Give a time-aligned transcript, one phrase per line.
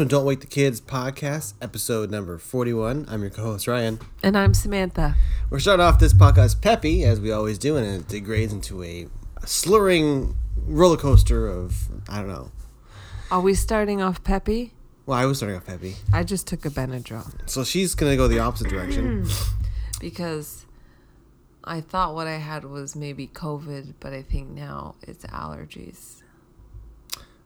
[0.00, 3.04] Welcome to Don't Wake the Kids podcast, episode number 41.
[3.06, 3.98] I'm your co host, Ryan.
[4.22, 5.14] And I'm Samantha.
[5.50, 9.08] We're starting off this podcast peppy, as we always do, and it degrades into a
[9.44, 12.50] slurring roller coaster of, I don't know.
[13.30, 14.72] Are we starting off peppy?
[15.04, 15.96] Well, I was starting off peppy.
[16.10, 19.28] I just took a Benadryl So she's going to go the opposite direction.
[20.00, 20.64] because
[21.62, 26.19] I thought what I had was maybe COVID, but I think now it's allergies.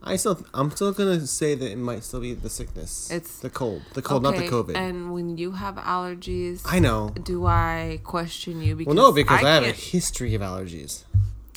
[0.07, 3.11] I still, I'm still going to say that it might still be the sickness.
[3.11, 3.83] It's- the cold.
[3.95, 4.77] The cold, not the COVID.
[4.77, 7.09] And when you have allergies, I know.
[7.23, 8.77] do I question you?
[8.77, 11.05] Because Well, no, because I, have a history of allergies.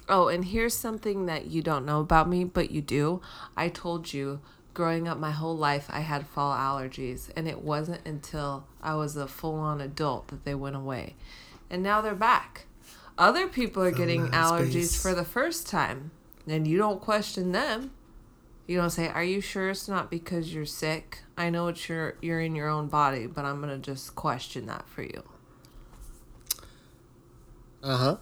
[0.09, 3.21] Oh, and here's something that you don't know about me, but you do.
[3.57, 4.39] I told you
[4.73, 9.17] growing up my whole life I had fall allergies, and it wasn't until I was
[9.17, 11.15] a full on adult that they went away.
[11.69, 12.67] And now they're back.
[13.17, 15.01] Other people are getting allergies space.
[15.01, 16.11] for the first time,
[16.47, 17.91] and you don't question them.
[18.67, 22.15] You don't say, "Are you sure it's not because you're sick?" I know it's your
[22.21, 25.23] you're in your own body, but I'm gonna just question that for you.
[27.83, 28.17] Uh huh.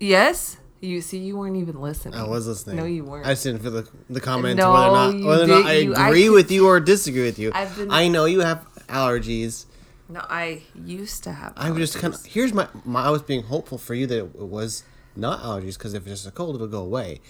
[0.00, 2.14] Yes, you see, you weren't even listening.
[2.14, 2.76] I was listening.
[2.76, 3.26] No, you weren't.
[3.26, 5.72] I didn't feel the, the comment No, whether or not whether or not did- I
[5.76, 7.52] you- I agree could- with you or disagree with you.
[7.54, 9.64] I've been- I know you have allergies.
[10.08, 11.54] No, I used to have.
[11.56, 14.18] I was just kind of here's my, my I was being hopeful for you that
[14.18, 14.82] it, it was
[15.16, 17.20] not allergies because if it's just a cold it'll go away.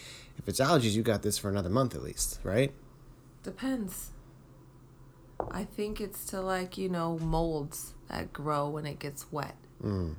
[0.45, 2.73] If it's allergies, you got this for another month at least, right?
[3.42, 4.11] Depends.
[5.50, 9.56] I think it's to like you know molds that grow when it gets wet.
[9.83, 10.15] Mm.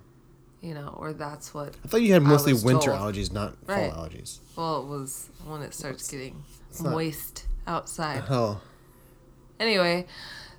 [0.62, 1.76] You know, or that's what.
[1.84, 3.00] I thought you had mostly winter told.
[3.14, 3.92] allergies, not Right.
[3.92, 4.40] fall allergies.
[4.56, 6.44] Well, it was when it starts getting
[6.82, 8.24] not- moist outside.
[8.30, 8.62] Oh,
[9.60, 10.06] Anyway,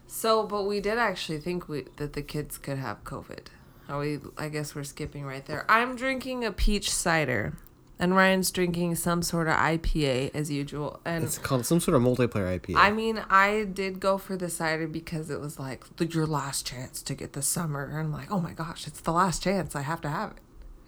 [0.07, 3.49] so but we did actually think we that the kids could have COVID.
[3.89, 4.21] Are we?
[4.39, 5.65] I guess we're skipping right there.
[5.69, 7.53] I'm drinking a peach cider,
[7.99, 11.01] and Ryan's drinking some sort of IPA as usual.
[11.05, 12.75] And it's called some sort of multiplayer IPA.
[12.77, 15.85] I mean, I did go for the cider because it was like
[16.15, 17.85] your last chance to get the summer.
[17.85, 19.75] And I'm like, oh my gosh, it's the last chance.
[19.75, 20.39] I have to have it.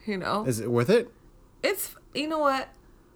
[0.07, 1.11] You know, Is it worth it?
[1.63, 2.69] it's you know what,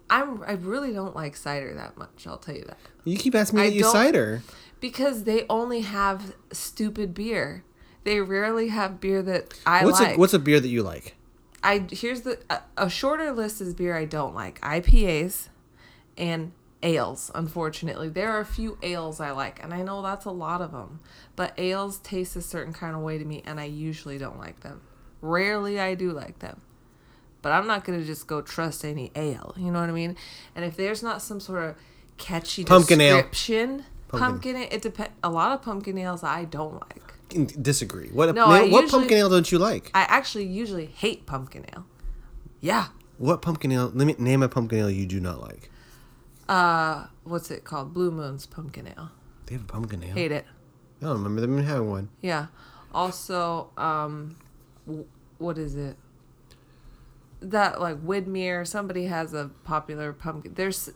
[0.09, 2.27] I'm I really don't like cider that much.
[2.27, 4.43] I'll tell you that You keep asking me to get cider.
[4.79, 7.63] because they only have stupid beer.
[8.03, 10.15] They rarely have beer that I What's like.
[10.17, 11.15] a what's a beer that you like?
[11.63, 14.59] I here's the a, a shorter list is beer I don't like.
[14.61, 15.49] IPAs
[16.17, 16.51] and
[16.81, 17.31] ales.
[17.33, 20.71] Unfortunately, there are a few ales I like, and I know that's a lot of
[20.71, 20.99] them.
[21.35, 24.59] But ales taste a certain kind of way to me, and I usually don't like
[24.59, 24.81] them.
[25.21, 26.61] Rarely I do like them.
[27.41, 29.53] But I'm not gonna just go trust any ale.
[29.57, 30.15] You know what I mean?
[30.55, 31.75] And if there's not some sort of
[32.17, 33.15] catchy Pumpkin ale.
[33.15, 34.19] description, Pumpkin.
[34.19, 35.13] pumpkin, it depends.
[35.23, 37.02] A lot of pumpkin ales I don't like.
[37.61, 38.09] Disagree.
[38.09, 39.91] What No, what usually- pumpkin ale don't you like?
[39.93, 41.85] I actually usually hate pumpkin ale.
[42.61, 42.87] Yeah.
[43.17, 43.91] What pumpkin ale?
[43.93, 45.69] Let me name a pumpkin ale you do not like.
[46.49, 47.93] Uh, what's it called?
[47.93, 49.11] Blue Moon's pumpkin ale.
[49.45, 50.13] They have a pumpkin ale.
[50.13, 50.45] Hate it.
[51.01, 52.09] I don't remember them having one.
[52.21, 52.47] Yeah.
[52.93, 54.35] Also, um,
[54.85, 55.05] w-
[55.37, 55.97] what is it?
[57.41, 58.65] That like Widmer.
[58.67, 60.53] Somebody has a popular pumpkin.
[60.53, 60.89] There's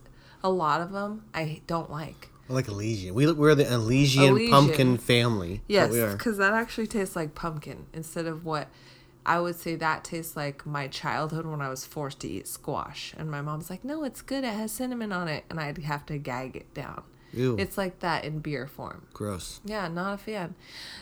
[0.43, 2.29] a lot of them I don't like.
[2.49, 3.13] Like Elysian.
[3.13, 4.51] We we're the Elysian, Elysian.
[4.51, 5.61] pumpkin family.
[5.67, 8.69] Yes, because that actually tastes like pumpkin instead of what
[9.27, 13.13] I would say that tastes like my childhood when I was forced to eat squash.
[13.17, 14.45] And my mom's like, no, it's good.
[14.45, 15.43] It has cinnamon on it.
[15.49, 17.03] And I'd have to gag it down.
[17.33, 17.57] Ew.
[17.59, 19.05] It's like that in beer form.
[19.11, 19.59] Gross.
[19.65, 20.55] Yeah, not a fan.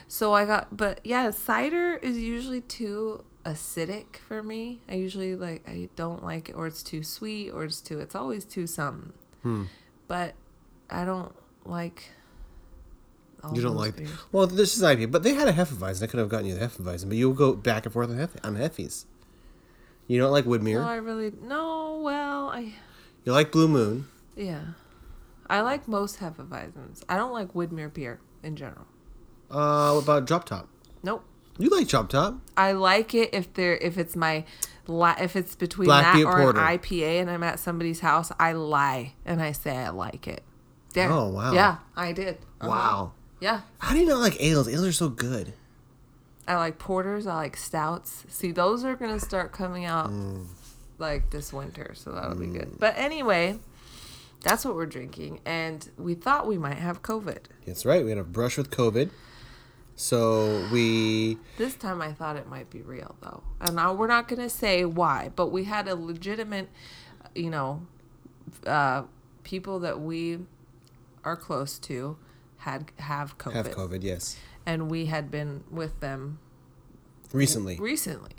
[0.08, 4.80] So I got, but yeah, cider is usually too acidic for me.
[4.88, 8.16] I usually like, I don't like it, or it's too sweet, or it's too, it's
[8.16, 9.12] always too something.
[9.44, 9.64] Hmm.
[10.08, 10.34] But
[10.90, 12.10] I don't like.
[13.54, 13.96] You don't like.
[13.96, 14.10] beers.
[14.32, 16.02] Well, this is IPA, but they had a Hefeweizen.
[16.02, 18.44] I could have gotten you the Hefeweizen, but you'll go back and forth on, Hef-
[18.44, 19.04] on Heffies.
[20.08, 20.80] You don't like Woodmere.
[20.80, 22.00] No, I really no.
[22.02, 22.72] Well, I
[23.24, 24.06] you like Blue Moon.
[24.36, 24.60] yeah,
[25.48, 27.02] I like most Hefeweizens.
[27.08, 28.86] I don't like Widmer beer in general.
[29.50, 30.68] Uh, what about Drop Top?
[31.02, 31.24] Nope.
[31.58, 32.36] You like Drop Top?
[32.56, 34.44] I like it if they're if it's my
[34.88, 36.60] if it's between Black that or porter.
[36.60, 38.30] an IPA and I'm at somebody's house.
[38.40, 40.42] I lie and I say I like it.
[40.96, 41.12] There.
[41.12, 41.52] Oh, wow.
[41.52, 42.38] Yeah, I did.
[42.60, 42.70] Uh-huh.
[42.70, 43.12] Wow.
[43.38, 44.66] Yeah, How do you not like ales?
[44.66, 45.52] Ales are so good.
[46.48, 47.26] I like porters.
[47.26, 48.24] I like stouts.
[48.28, 50.46] See, those are gonna start coming out Mm.
[50.98, 52.78] like this winter, so that'll be good.
[52.78, 53.58] But anyway,
[54.40, 57.40] that's what we're drinking, and we thought we might have COVID.
[57.66, 58.02] That's right.
[58.02, 59.10] We had a brush with COVID.
[59.96, 63.42] So we This time I thought it might be real though.
[63.60, 66.68] And now we're not going to say why, but we had a legitimate,
[67.34, 67.86] you know,
[68.66, 69.02] uh,
[69.42, 70.40] people that we
[71.26, 72.16] are close to
[72.58, 73.52] had have COVID.
[73.52, 74.02] have COVID.
[74.02, 76.38] Yes, And we had been with them
[77.32, 78.32] recently, recently.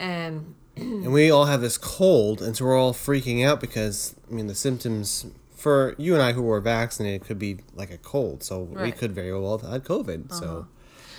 [0.00, 4.34] And and we all have this cold, and so we're all freaking out because I
[4.34, 5.26] mean the symptoms
[5.60, 8.42] for you and I who were vaccinated, could be like a cold.
[8.42, 10.32] So we could very well have had COVID.
[10.32, 10.62] So, uh-huh.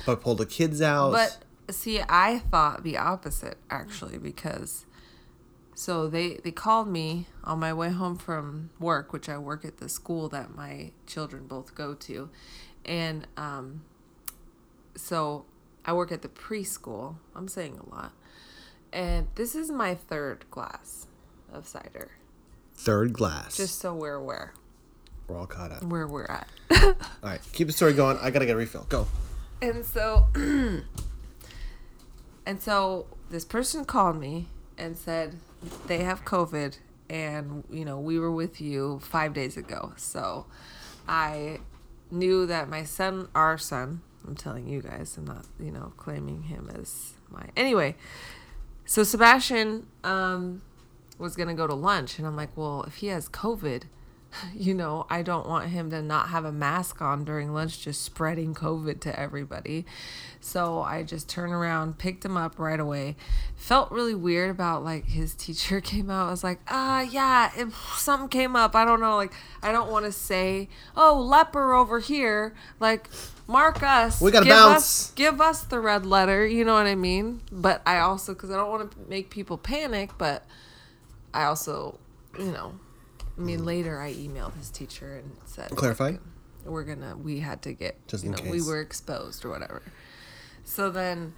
[0.06, 1.12] but pulled the kids out.
[1.12, 1.38] But
[1.70, 4.86] see, I thought the opposite actually because
[5.74, 9.78] so they they called me on my way home from work, which I work at
[9.78, 12.30] the school that my children both go to,
[12.86, 13.84] and um,
[14.96, 15.46] so
[15.86, 17.16] I work at the preschool.
[17.36, 18.12] I'm saying a lot,
[18.92, 21.08] and this is my third glass
[21.52, 22.12] of cider.
[22.74, 23.58] third glass.
[23.58, 24.54] Just so we're aware
[25.28, 25.84] we're all caught up.
[25.84, 26.48] where we're at.
[26.84, 28.18] All right, keep the story going.
[28.22, 28.86] I gotta get a refill.
[28.90, 29.08] Go.
[29.62, 30.28] And so,
[32.46, 34.48] and so this person called me
[34.78, 35.38] and said
[35.88, 36.78] they have COVID,
[37.10, 39.94] and you know we were with you five days ago.
[39.98, 40.46] So,
[41.08, 41.60] I
[42.10, 46.44] knew that my son, our son, I'm telling you guys, I'm not you know claiming
[46.44, 47.96] him as my anyway.
[48.86, 50.62] So Sebastian um,
[51.18, 53.84] was gonna go to lunch, and I'm like, well, if he has COVID
[54.56, 58.02] you know, I don't want him to not have a mask on during lunch, just
[58.02, 59.86] spreading COVID to everybody.
[60.40, 63.16] So I just turned around, picked him up right away.
[63.56, 66.28] Felt really weird about like his teacher came out.
[66.28, 68.76] I was like, ah, yeah, if something came up.
[68.76, 69.16] I don't know.
[69.16, 72.56] Like, I don't want to say, oh, leper over here.
[72.80, 73.10] Like,
[73.48, 74.22] mark us.
[74.22, 74.78] We gotta bounce.
[74.78, 76.46] Us, give us the red letter.
[76.46, 77.42] You know what I mean?
[77.52, 80.46] But I also, because I don't want to make people panic, but
[81.34, 82.00] I also,
[82.38, 82.74] you know,
[83.42, 86.18] I mean, later I emailed his teacher and said, Clarify.
[86.64, 89.82] we're gonna, we had to get, Just you in know, we were exposed or whatever.
[90.64, 91.34] So then,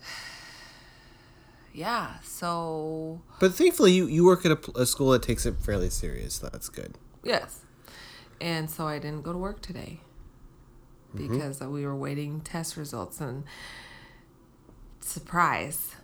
[1.74, 5.90] yeah, so But thankfully, you, you work at a, a school that takes it fairly
[5.90, 6.34] serious.
[6.36, 6.96] So that's good.
[7.22, 7.60] yes.
[8.40, 10.00] And so I didn't go to work today
[11.14, 11.32] Mm-hmm.
[11.32, 13.44] because we were waiting test results and
[14.98, 15.94] surprise,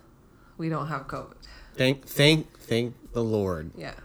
[0.57, 1.33] we don't have COVID.
[1.75, 3.71] Thank thank thank the Lord.
[3.75, 3.95] Yeah.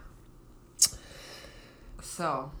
[2.07, 2.51] So,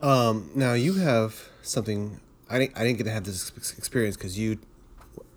[0.00, 2.20] Um, now you have something.
[2.48, 2.76] I didn't.
[2.76, 4.58] I didn't get to have this experience because you,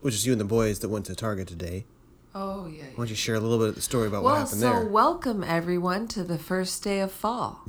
[0.02, 1.86] which is you and the boys that went to Target today.
[2.34, 2.84] oh yeah.
[2.84, 4.70] Why don't you share a little bit of the story about what Well, happened so
[4.74, 4.86] there?
[4.86, 7.62] welcome everyone to the first day of fall.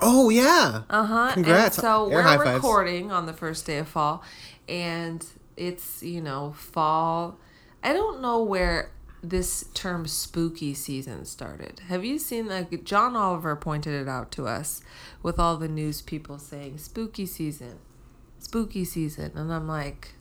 [0.00, 0.82] oh yeah.
[0.90, 1.30] Uh huh.
[1.32, 1.78] Congrats.
[1.78, 2.54] And so Air we're high fives.
[2.56, 4.22] recording on the first day of fall,
[4.68, 5.24] and
[5.56, 7.38] it's you know fall.
[7.82, 8.90] I don't know where
[9.22, 11.80] this term spooky season started.
[11.88, 14.82] Have you seen like John Oliver pointed it out to us
[15.22, 17.78] with all the news people saying spooky season,
[18.38, 20.12] spooky season, and I'm like.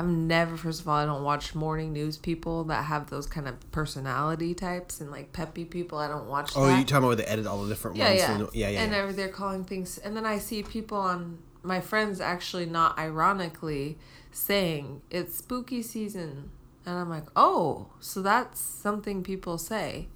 [0.00, 3.48] I've never, first of all, I don't watch morning news people that have those kind
[3.48, 5.98] of personality types and like peppy people.
[5.98, 6.78] I don't watch Oh, that.
[6.78, 8.20] you talking about where they edit all the different Yeah, ones?
[8.20, 8.80] yeah, the- yeah, yeah.
[8.84, 9.10] And yeah.
[9.10, 13.98] they're calling things, and then I see people on my friends actually not ironically
[14.30, 16.50] saying it's spooky season,
[16.88, 20.08] and I'm like, oh, so that's something people say.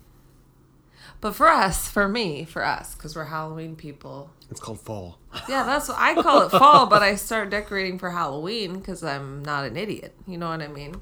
[1.20, 5.19] But for us, for me, for us, because we're Halloween people, It's called fall.
[5.48, 6.86] yeah, that's what I call it fall.
[6.86, 10.14] But I start decorating for Halloween because I'm not an idiot.
[10.26, 10.96] You know what I mean?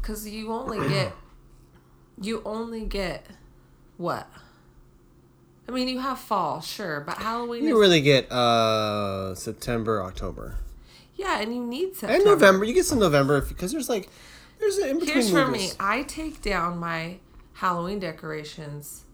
[0.00, 1.12] Because you only get,
[2.20, 3.26] you only get,
[3.96, 4.28] what?
[5.68, 10.56] I mean, you have fall, sure, but Halloween You is really get uh September, October,
[11.16, 12.14] yeah, and you need September.
[12.14, 12.64] and November.
[12.64, 14.08] You get some November because there's like
[14.62, 15.14] there's an in between.
[15.14, 15.70] Here's for me.
[15.78, 17.18] I take down my
[17.54, 19.04] Halloween decorations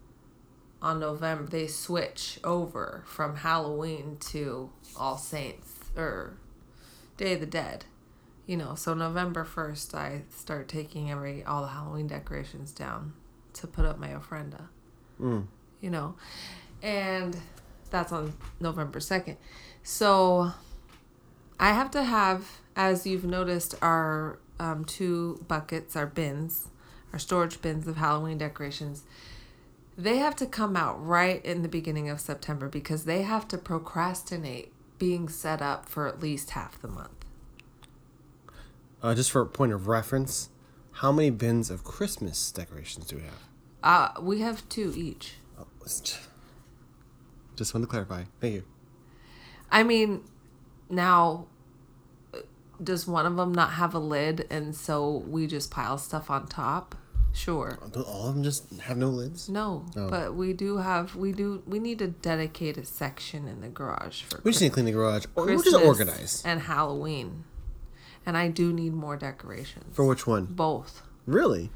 [0.81, 1.51] on November.
[1.51, 6.35] They switch over from Halloween to All Saints or
[7.17, 7.87] Day of the Dead.
[8.47, 13.15] You know, so November first, I start taking every all the Halloween decorations down
[13.55, 14.69] to put up my ofrenda.
[15.21, 15.47] Mm.
[15.81, 16.15] You know,
[16.83, 17.37] and
[17.91, 19.39] that's on November second.
[19.83, 20.53] So
[21.59, 26.69] I have to have, as you've noticed, our um, two buckets, our bins,
[27.13, 29.05] our storage bins of Halloween decorations.
[29.97, 33.59] They have to come out right in the beginning of September because they have to
[33.59, 37.25] procrastinate being set up for at least half the month.
[39.03, 40.51] Uh, just for a point of reference,
[40.93, 43.43] how many bins of Christmas decorations do we have?
[43.83, 45.35] Uh, we have two each.
[45.59, 48.25] Oh, just wanted to clarify.
[48.41, 48.65] Thank you.
[49.71, 50.25] I mean,
[50.91, 51.47] now,
[52.83, 56.47] does one of them not have a lid and so we just pile stuff on
[56.47, 56.95] top?
[57.35, 57.79] Sure.
[57.83, 59.49] Uh, Don't all of them just have no lids?
[59.49, 60.09] No, Oh.
[60.09, 64.23] but we do have we do we need to dedicate a section in the garage
[64.23, 65.27] for We just need to clean the garage.
[65.37, 67.45] Or Christmas just organize and Halloween,
[68.27, 69.95] and I do need more decorations.
[69.95, 70.47] For which one?
[70.47, 71.03] both.
[71.27, 71.71] Really?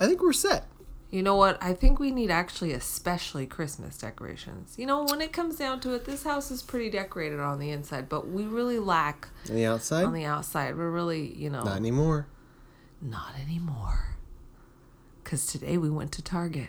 [0.00, 0.66] I think we're set.
[1.10, 1.56] You know what?
[1.62, 4.74] I think we need actually especially Christmas decorations.
[4.76, 7.70] You know, when it comes down to it, this house is pretty decorated on the
[7.70, 10.04] inside, but we really lack On the outside?
[10.04, 10.76] on the outside.
[10.76, 12.26] We're really, you know, Not anymore.
[13.00, 14.16] Not anymore.
[15.24, 16.68] Because today we went to Target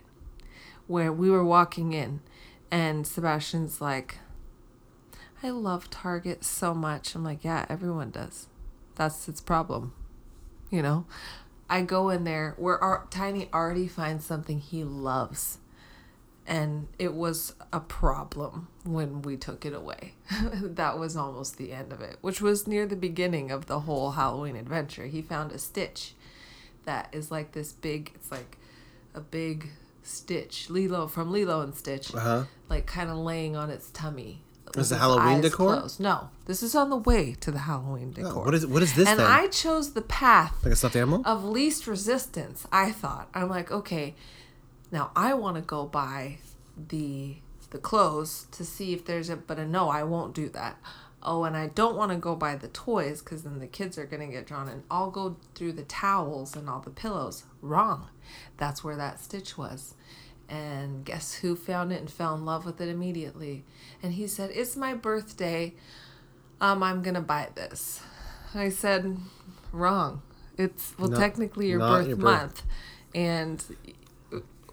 [0.88, 2.22] where we were walking in
[2.72, 4.20] And Sebastian's like,
[5.42, 7.16] I love Target so much.
[7.16, 8.48] I'm like, yeah, everyone does.
[8.96, 9.94] That's its problem.
[10.70, 11.06] You know?
[11.70, 15.60] I go in there where our, Tiny already finds something he loves.
[16.48, 20.16] And it was a problem when we took it away.
[20.64, 24.12] that was almost the end of it, which was near the beginning of the whole
[24.12, 25.06] Halloween adventure.
[25.06, 26.16] He found a stitch
[26.86, 28.58] that is like this big, it's like
[29.14, 29.68] a big
[30.02, 32.46] stitch, Lilo from Lilo and Stitch, Uh-huh.
[32.68, 34.42] like kind of laying on its tummy.
[34.76, 35.78] It its Halloween decor?
[35.78, 36.00] closed.
[36.00, 38.46] No, this is on the way to the Halloween Oh, decor.
[38.46, 39.28] what is what is this and then?
[39.28, 41.22] I chose the path like a stuffed animal?
[41.26, 42.68] of least resistance.
[42.72, 44.16] I thought I'm like, okay,
[44.92, 46.38] now I want to go buy
[46.76, 47.38] the
[47.72, 50.78] the clothes to see if there's a, but a, no, I won't do that.
[51.22, 54.06] Oh, and I don't want to go buy the toys because then the kids are
[54.06, 57.44] gonna get drawn and I'll go through the towels and all the pillows.
[57.62, 58.08] Wrong.
[58.58, 59.94] That's where that stitch was.
[60.50, 63.64] And guess who found it and fell in love with it immediately?
[64.02, 65.76] And he said, "It's my birthday.
[66.60, 68.02] Um, I'm gonna buy this."
[68.56, 69.18] I said,
[69.72, 70.24] "Wrong.
[70.58, 72.24] It's well, No, technically your birth your birth.
[72.24, 72.64] month,
[73.14, 73.64] and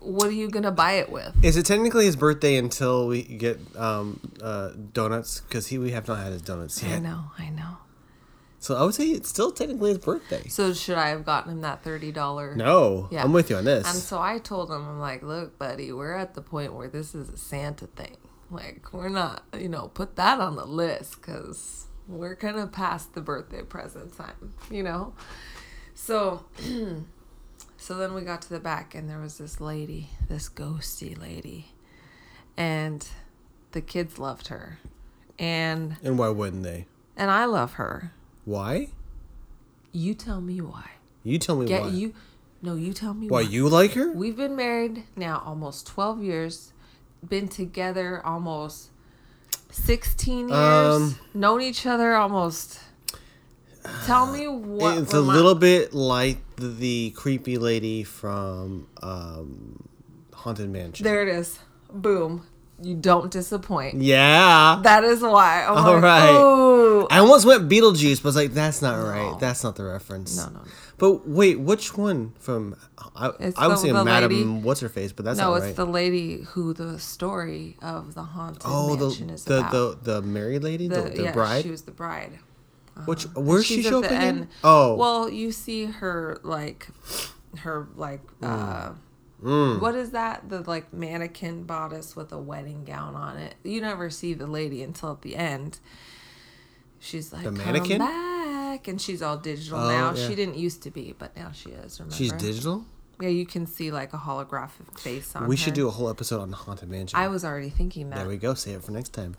[0.00, 3.60] what are you gonna buy it with?" Is it technically his birthday until we get
[3.76, 5.40] um, uh, donuts?
[5.40, 6.96] Because he we have not had his donuts yet.
[6.96, 7.76] I know, I know.
[8.58, 10.48] So I would say it's still technically his birthday.
[10.48, 12.54] So should I have gotten him that thirty dollar?
[12.56, 13.22] No, Yeah.
[13.22, 13.86] I'm with you on this.
[13.86, 17.14] And so I told him, I'm like, look, buddy, we're at the point where this
[17.14, 18.16] is a Santa thing.
[18.50, 23.14] Like, we're not, you know, put that on the list because we're kind of past
[23.14, 25.14] the birthday present time, you know?
[25.94, 26.44] So,
[27.76, 31.72] so then we got to the back and there was this lady, this ghosty lady.
[32.56, 33.06] And
[33.72, 34.78] the kids loved her.
[35.38, 36.86] And, and why wouldn't they?
[37.16, 38.12] and I love her.
[38.46, 38.90] Why?
[39.92, 40.90] You tell me why.
[41.24, 41.88] You tell me Get why.
[41.88, 42.14] you,
[42.62, 44.12] no, you tell me why you like her?
[44.12, 46.72] We've been married now almost 12 years,
[47.28, 48.90] been together almost
[49.72, 52.78] 16 years, Um, known each other almost.
[54.04, 54.98] Tell me what.
[54.98, 59.88] it's a little bit like the, the creepy lady from um,
[60.32, 61.02] Haunted Mansion.
[61.02, 61.58] There it is.
[61.92, 62.46] Boom.
[62.82, 64.02] You don't disappoint.
[64.02, 64.80] Yeah.
[64.82, 65.64] That is why.
[65.64, 66.28] I'm All like, right.
[66.30, 69.08] "Oh." I almost went Beetlejuice, but I was like, that's not No.
[69.08, 69.40] right.
[69.40, 70.36] That's not the reference.
[70.36, 70.64] No, no, no.
[70.98, 72.74] But wait, which one from?
[73.14, 75.58] I, It's I was the- saying Madam lady- What's her face, but that's not right.
[75.60, 79.58] no, it's the lady who the story of the haunted oh, mansion the is the,
[79.60, 80.04] about.
[80.04, 81.62] the the married lady, the, the yeah, bride.
[81.64, 82.38] She was the bride.
[83.06, 84.48] which where's she She's at show up again?
[84.64, 86.88] Oh, Well, you see her like
[87.58, 88.96] her like uh Mm.
[89.40, 90.48] What is that?
[90.48, 93.54] The like mannequin bodice with a wedding gown on it.
[93.62, 95.78] You never see the lady until at the end.
[96.98, 97.98] She's like The "Come mannequin?
[97.98, 100.14] back and she's all digital Oh, now.
[100.14, 100.28] yeah.
[100.28, 102.16] She didn't used to be, but now she is, remember?
[102.16, 102.84] she's digital.
[103.20, 105.62] Yeah, you can see like a holographic face on We her.
[105.62, 107.18] should do a whole episode on the Haunted Mansion.
[107.18, 108.16] I was already thinking that.
[108.16, 108.54] there we go.
[108.54, 109.36] Say it for next time.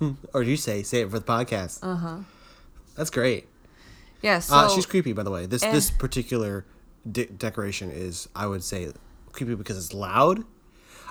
[0.32, 1.80] or you say say it for the podcast.
[1.82, 2.16] Uh huh.
[2.96, 3.46] That's great.
[4.22, 5.46] yeah, so uh, she's creepy, by the way.
[5.46, 5.70] This Eh.
[5.72, 6.64] this particular
[7.10, 8.92] de- decoration is, I would say,
[9.32, 10.44] creepy because it's loud.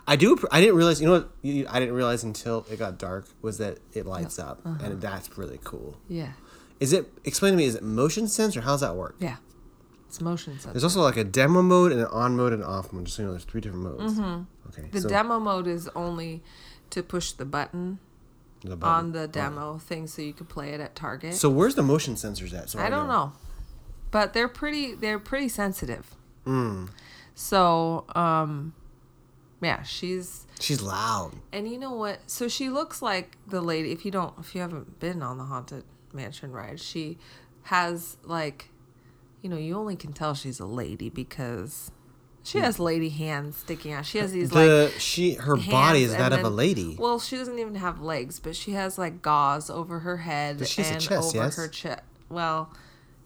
[0.10, 0.38] I do.
[0.51, 1.01] I didn't realize.
[1.01, 1.29] You know what?
[1.41, 4.86] You, I didn't realize until it got dark was that it lights up, Uh-huh.
[4.86, 5.98] and that's really cool.
[6.08, 6.32] yeah.
[6.79, 7.12] Is it?
[7.25, 7.65] Explain to me.
[7.65, 9.15] Is it motion sense or how's that work?
[9.20, 9.38] Yeah.
[10.08, 10.70] It's motion sensor.
[10.72, 13.06] There's also like a demo mode and an on mode and off mode.
[13.06, 14.13] Just so you know, there's three different modes.
[14.20, 14.22] Okay.
[14.84, 14.91] Mm-hmm.
[14.91, 16.44] The so demo mode is only
[16.91, 18.00] to push the button
[18.63, 18.96] the button.
[19.08, 21.34] on the demo thing so you could play it at Target.
[21.36, 22.70] So where's the motion sensors at?
[22.70, 23.34] So I don't know.
[24.11, 26.15] But they're pretty they're pretty sensitive.
[27.35, 28.73] So, um
[29.61, 31.31] yeah, she's She's loud.
[31.51, 32.19] and you know what?
[32.29, 35.45] So she looks like the lady if you don't if you haven't been on the
[35.45, 35.83] haunted
[36.13, 37.17] mansion ride, she
[37.63, 38.69] has like
[39.41, 41.91] you know, you only can tell she's a lady because
[42.43, 44.05] she has lady hands sticking out.
[44.05, 46.95] She has these like The she her body is that of a lady.
[46.97, 50.67] Well, she doesn't even have legs, but she has like gauze over her head But
[50.69, 51.55] she has a and chest, over yes?
[51.57, 52.01] her chest.
[52.29, 52.71] Well,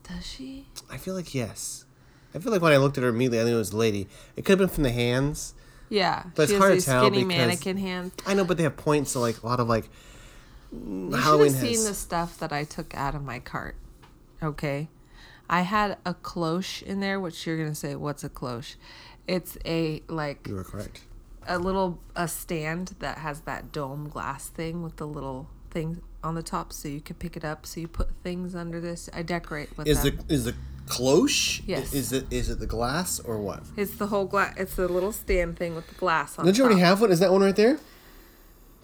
[0.08, 0.68] does she?
[0.90, 1.86] I feel like yes.
[2.34, 4.08] I feel like when I looked at her immediately, I knew it was a lady.
[4.36, 5.54] It could have been from the hands.
[5.90, 8.14] Yeah, But it's hard to tell skinny because- mannequin hands.
[8.26, 9.12] I know, but they have points.
[9.12, 9.90] So like a lot of like
[10.72, 11.78] You Halloween should have has.
[11.80, 13.76] seen the stuff that I took out of my cart.
[14.42, 14.88] Okay,
[15.50, 18.76] I had a cloche in there, which you're gonna say, what's a cloche?
[19.28, 21.02] It's a like You were correct.
[21.46, 26.36] a little a stand that has that dome glass thing with the little thing on
[26.36, 27.66] the top, so you can pick it up.
[27.66, 29.10] So you put things under this.
[29.14, 30.20] I decorate with Is them.
[30.28, 30.56] the is the
[30.88, 31.62] cloche?
[31.66, 31.94] Yes.
[31.94, 33.64] Is it is it the glass or what?
[33.78, 34.56] It's the whole glass.
[34.58, 36.46] It's the little stand thing with the glass on.
[36.46, 37.12] Don't you already have one?
[37.12, 37.80] Is that one right there?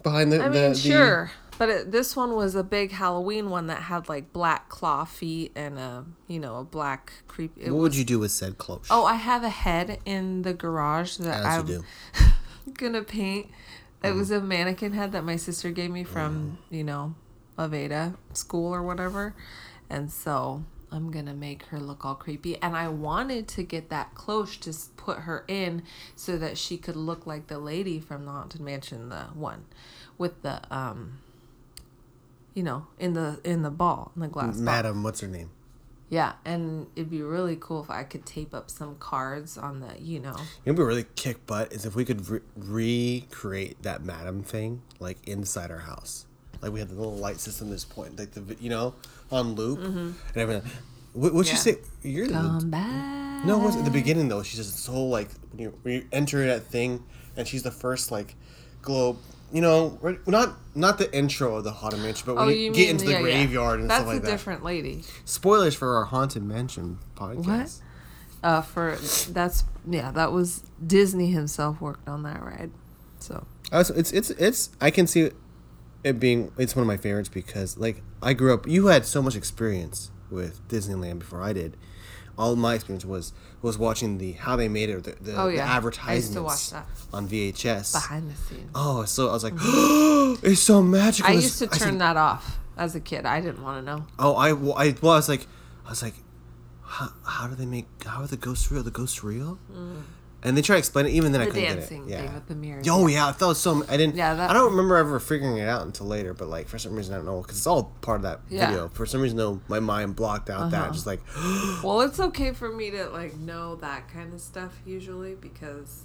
[0.02, 3.66] Behind the I mean, the sure, but it, this one was a big Halloween one
[3.66, 7.52] that had like black claw feet and a you know a black creep.
[7.56, 8.86] It What was, would you do with said cloche?
[8.90, 11.84] Oh, I have a head in the garage that As I'm
[12.74, 13.50] gonna paint
[14.02, 16.76] It was a mannequin head that my sister gave me from, mm.
[16.76, 17.14] you know,
[17.58, 19.34] Aveda school or whatever.
[19.90, 22.60] And so I'm going to make her look all creepy.
[22.62, 25.82] And I wanted to get that cloche to put her in
[26.14, 29.64] so that she could look like the lady from the Haunted Mansion, the one
[30.16, 31.18] with the, um,
[32.54, 34.64] you know, in the in the ball, in the glass ball.
[34.64, 35.50] Madam, what's her name?
[36.10, 40.00] Yeah, and it'd be really cool if I could tape up some cards on the,
[40.00, 40.36] you know.
[40.64, 45.18] Know, be really kick butt is if we could re- recreate that Madam thing like
[45.28, 46.24] inside our house.
[46.62, 47.68] Like we had the little light system.
[47.68, 48.94] At this point, like the you know
[49.30, 50.70] on loop and everything.
[51.14, 51.60] What would you Mm-hmm.
[51.62, 51.76] Say?
[52.08, 53.44] You're the, Come back.
[53.44, 53.58] no.
[53.58, 54.42] What's at the beginning though?
[54.42, 57.02] She's just this whole like when you, when you enter that thing,
[57.36, 58.34] and she's the first like
[58.82, 59.18] globe.
[59.50, 62.70] You know, not not the intro of the haunted mansion, but when Oh, you, you
[62.72, 63.22] get mean into the yeah, yeah.
[63.22, 64.30] graveyard and That's stuff like a that.
[64.30, 65.04] different lady.
[65.24, 67.80] Spoilers for our haunted mansion podcast.
[68.42, 68.98] Uh, for
[69.30, 72.70] that's yeah, that was Disney himself worked on that ride.
[73.20, 75.30] So Also, it's it's it's I can see
[76.04, 78.66] it being it's one of my favorites because like I grew up.
[78.66, 81.76] You had so much experience with Disneyland before I did.
[82.36, 85.56] All my experience was was watching the how they made it, the, the, Oh, the
[85.56, 85.64] yeah.
[85.66, 86.72] To advertisements
[87.12, 87.92] on VHS.
[87.94, 89.54] behind the scenes, Oh, so I was like,
[90.44, 91.28] it's so magical.
[91.28, 93.26] I It's- used to said, turn that off as a kid.
[93.26, 94.06] I didn't want to know.
[94.20, 95.46] Oh, I, well, I, well, I was like,
[95.84, 96.14] I was like,
[96.84, 98.84] how, how do they make, how are the ghosts real?
[98.84, 99.58] The ghosts real?
[99.72, 100.02] Mm.
[100.40, 101.10] And they try to explain it.
[101.10, 101.50] Even then, I Mm.
[101.50, 102.22] Couldn't dancing get it.
[102.22, 102.26] Yeah.
[102.26, 102.86] thing with the mirrors.
[102.88, 103.84] Oh yeah, I felt so.
[103.88, 104.14] I didn't.
[104.14, 106.32] Yeah, that- I don't remember ever figuring it out until later.
[106.32, 108.62] But like for some reason, I don't know because it's all part of that Yeah.
[108.62, 108.70] Uh-huh.
[108.72, 108.88] video.
[108.90, 110.92] For some reason, though, my mind blocked out that.
[110.92, 111.20] Just like,
[111.82, 116.02] Well, it's okay for me to like know that kind of stuff usually because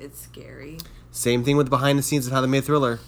[0.00, 0.78] it's scary.
[1.10, 3.00] same thing with the behind the scenes of how they made Thriller.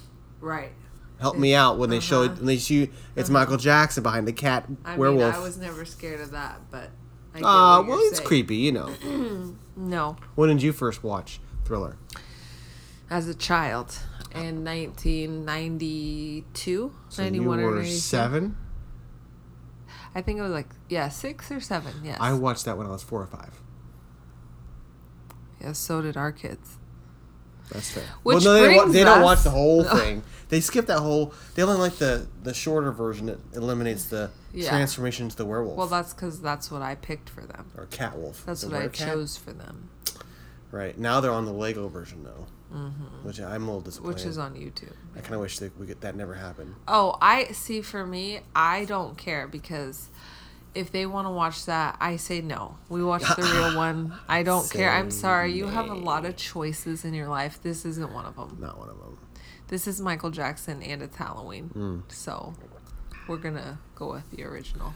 [0.42, 0.72] Right.
[1.20, 2.04] Help me out when they Uh-huh.
[2.06, 2.86] showed when they show
[3.16, 5.34] it's Michael Jackson behind the cat I werewolf.
[5.36, 6.90] mean, I was never scared of that, but.
[7.42, 8.28] Ah, what well, it's saying.
[8.28, 8.94] creepy, you know.
[9.76, 11.96] No, when did you first watch Thriller?
[13.10, 13.98] as a child
[14.32, 17.96] in 1992, So 91 you or were 92.
[17.96, 18.56] seven.
[20.14, 21.92] I think it was like yeah, six or seven.
[22.04, 22.18] Yes.
[22.20, 23.60] I watched that when I was four or five.
[25.60, 25.72] yeah.
[25.72, 26.78] So did our kids.
[27.72, 28.04] That's fair.
[28.22, 30.22] Which well, no, they, brings they don't us- watch the whole thing.
[30.54, 31.34] They skip that whole.
[31.56, 34.68] They only like the the shorter version that eliminates the Yeah.
[34.68, 37.72] transformation into the werewolf Well, that's because that's what I picked for them.
[37.76, 38.44] or cat wolf.
[38.46, 39.88] That's The what I chose for them,
[40.70, 42.46] Right now they're on the Lego version though,
[43.24, 44.16] which I'm a little disappointed.
[44.18, 44.26] Mm-hmm.
[44.26, 44.92] which is on YouTube.
[45.16, 46.76] I kind of wish that we could, that never happened.
[46.86, 47.82] Oh, I see.
[47.82, 50.08] For me, I don't care because
[50.72, 52.76] if they want to watch that, I say no.
[52.88, 54.14] We watch the real one.
[54.28, 54.90] I don't care.
[54.92, 55.52] I'm sorry.
[55.52, 57.60] You have a lot of choices in your life.
[57.60, 58.56] This isn't one of them.
[58.60, 59.13] Not one of them.
[59.68, 61.68] This is Michael Jackson and it's Halloween.
[61.68, 62.00] Hmm.
[62.08, 62.54] So
[63.28, 64.94] we're going to go with the original.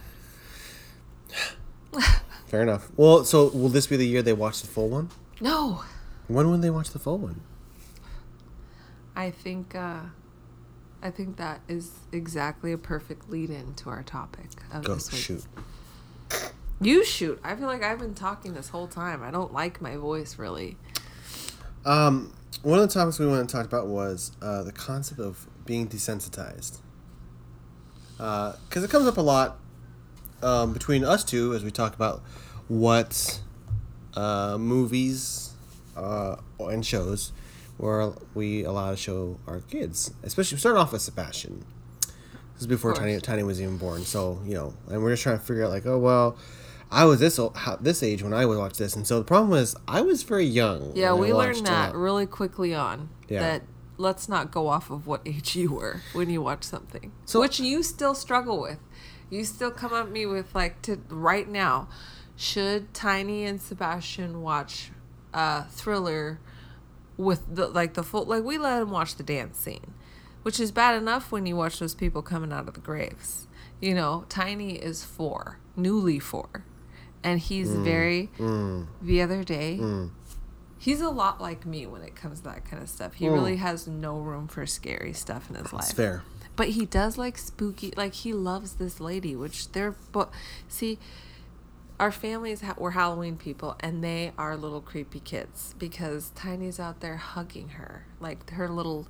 [2.47, 2.89] Fair enough.
[2.97, 5.11] Well, so will this be the year they watch the full one?
[5.41, 5.83] No.
[6.29, 7.41] When would they watch the full one?
[9.17, 10.01] I think uh
[11.03, 15.11] I think that is exactly a perfect lead in to our topic of Go this
[15.13, 15.21] week.
[15.21, 15.45] shoot.
[16.81, 17.41] You shoot.
[17.43, 19.23] I feel like I've been talking this whole time.
[19.23, 20.77] I don't like my voice really.
[21.85, 25.47] Um, one of the topics we wanted to talk about was uh, the concept of
[25.65, 26.81] being desensitized.
[28.17, 29.59] Because it comes up a lot
[30.43, 32.23] um, between us two as we talk about
[32.67, 33.41] what
[34.15, 35.53] uh, movies
[35.97, 37.33] uh, and shows
[37.77, 40.13] where we allow to show our kids.
[40.23, 41.65] Especially we starting off with Sebastian.
[42.55, 42.93] This is before.
[42.93, 44.05] Tiny, Tiny was even born.
[44.05, 46.37] So, you know, and we're just trying to figure out, like, oh, well,
[46.91, 48.97] I was this o- how, this age when I would watch this.
[48.97, 50.93] And so the problem was I was very young.
[50.95, 51.97] Yeah, we learned that it.
[51.97, 53.11] really quickly on.
[53.29, 53.41] Yeah.
[53.41, 53.63] That
[53.99, 57.13] let's not go off of what age you were when you watch something.
[57.27, 58.79] So- which you still struggle with.
[59.31, 61.89] You still come at me with like to right now,
[62.37, 64.91] should Tiny and Sebastian watch
[65.35, 66.41] uh thriller
[67.19, 69.93] with the like the full like we let them watch the dance scene.
[70.43, 73.47] Which is bad enough when you watch those people coming out of the graves.
[73.81, 76.65] You know, Tiny is four, newly four.
[77.25, 77.85] And he's Mm.
[77.85, 78.31] very
[79.03, 79.81] the other day
[80.81, 83.15] He's a lot like me when it comes to that kind of stuff.
[83.15, 83.33] He Mm.
[83.33, 85.93] really has no room for scary stuff in his It's life.
[85.93, 86.23] fair.
[86.55, 87.93] But he does like spooky.
[87.97, 89.97] Like he loves this lady, which they're.
[90.13, 90.31] But
[90.69, 91.01] see,
[91.99, 97.01] our families ha- were Halloween people, and they are little creepy kids because Tiny's out
[97.01, 99.09] there hugging her, like her little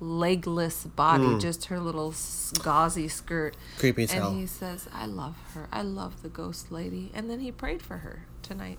[0.00, 2.14] legless body, just her little
[2.62, 3.56] gauzy skirt.
[3.78, 4.34] Creepy as and hell.
[4.34, 5.68] he says, "I love her.
[5.70, 8.78] I love the ghost lady." And then he prayed for her tonight.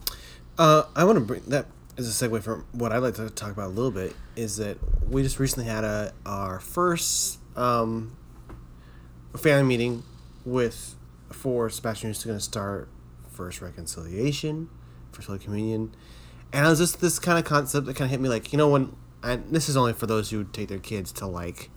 [0.57, 3.51] Uh, I want to bring that as a segue from what I'd like to talk
[3.51, 8.15] about a little bit is that we just recently had a our first um,
[9.37, 10.03] family meeting
[10.45, 10.95] with
[11.31, 12.89] for Sebastian who's going to start
[13.31, 14.69] first reconciliation,
[15.11, 15.95] first Holy Communion,
[16.51, 18.57] and I was just this kind of concept that kind of hit me like you
[18.57, 21.69] know when and this is only for those who take their kids to like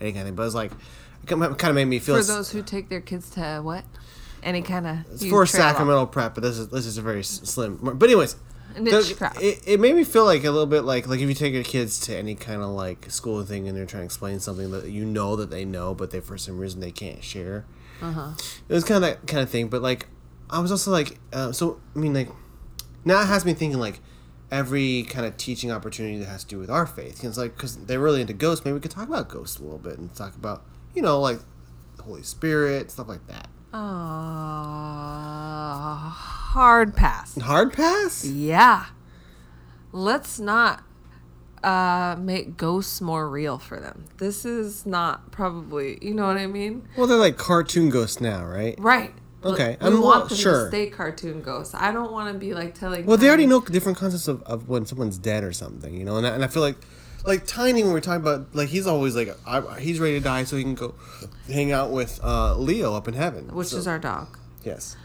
[0.00, 0.72] any kind of thing, but it's like
[1.22, 3.84] it kind of made me feel For those who take their kids to what?
[4.42, 7.78] Any kind of it's for sacrament prep, but this is this is a very slim.
[7.82, 8.36] But anyways,
[8.74, 11.52] the- it, it made me feel like a little bit like like if you take
[11.52, 14.70] your kids to any kind of like school thing and they're trying to explain something
[14.70, 17.64] that you know that they know, but they for some reason they can't share.
[18.00, 18.30] Uh-huh.
[18.68, 20.06] It was kind of that kind of thing, but like
[20.48, 22.28] I was also like, uh, so I mean like
[23.04, 24.00] now it has me thinking like
[24.50, 27.22] every kind of teaching opportunity that has to do with our faith.
[27.24, 29.78] It's like because they're really into ghosts, maybe we could talk about ghosts a little
[29.78, 31.38] bit and talk about you know like
[31.96, 33.48] the Holy Spirit stuff like that.
[33.72, 33.78] Uh,
[36.10, 37.38] hard pass.
[37.38, 38.24] Hard pass.
[38.24, 38.86] Yeah.
[39.92, 40.82] Let's not
[41.62, 44.06] uh make ghosts more real for them.
[44.16, 46.88] This is not probably, you know what I mean?
[46.96, 48.74] Well, they're like cartoon ghosts now, right?
[48.78, 49.12] Right.
[49.44, 50.64] Okay, We I'm want well, them sure.
[50.64, 51.74] to stay cartoon ghosts.
[51.74, 53.06] I don't want to be like telling.
[53.06, 56.16] Well, they already know different concepts of, of when someone's dead or something, you know,
[56.18, 56.76] and I, and I feel like,
[57.24, 60.44] like Tiny when we're talking about, like he's always like, I, he's ready to die
[60.44, 60.94] so he can go
[61.46, 64.38] hang out with uh, Leo up in heaven, which So- is our dog.
[64.62, 64.96] yes.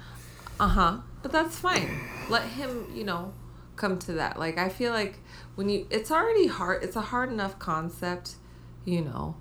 [0.59, 0.97] Uh huh.
[1.21, 1.89] But that's fine.
[2.29, 3.33] Let him, you know,
[3.77, 4.37] come to that.
[4.39, 5.19] Like I feel like
[5.55, 6.83] when you, it's already hard.
[6.83, 8.35] It's a hard enough concept,
[8.83, 9.35] you know.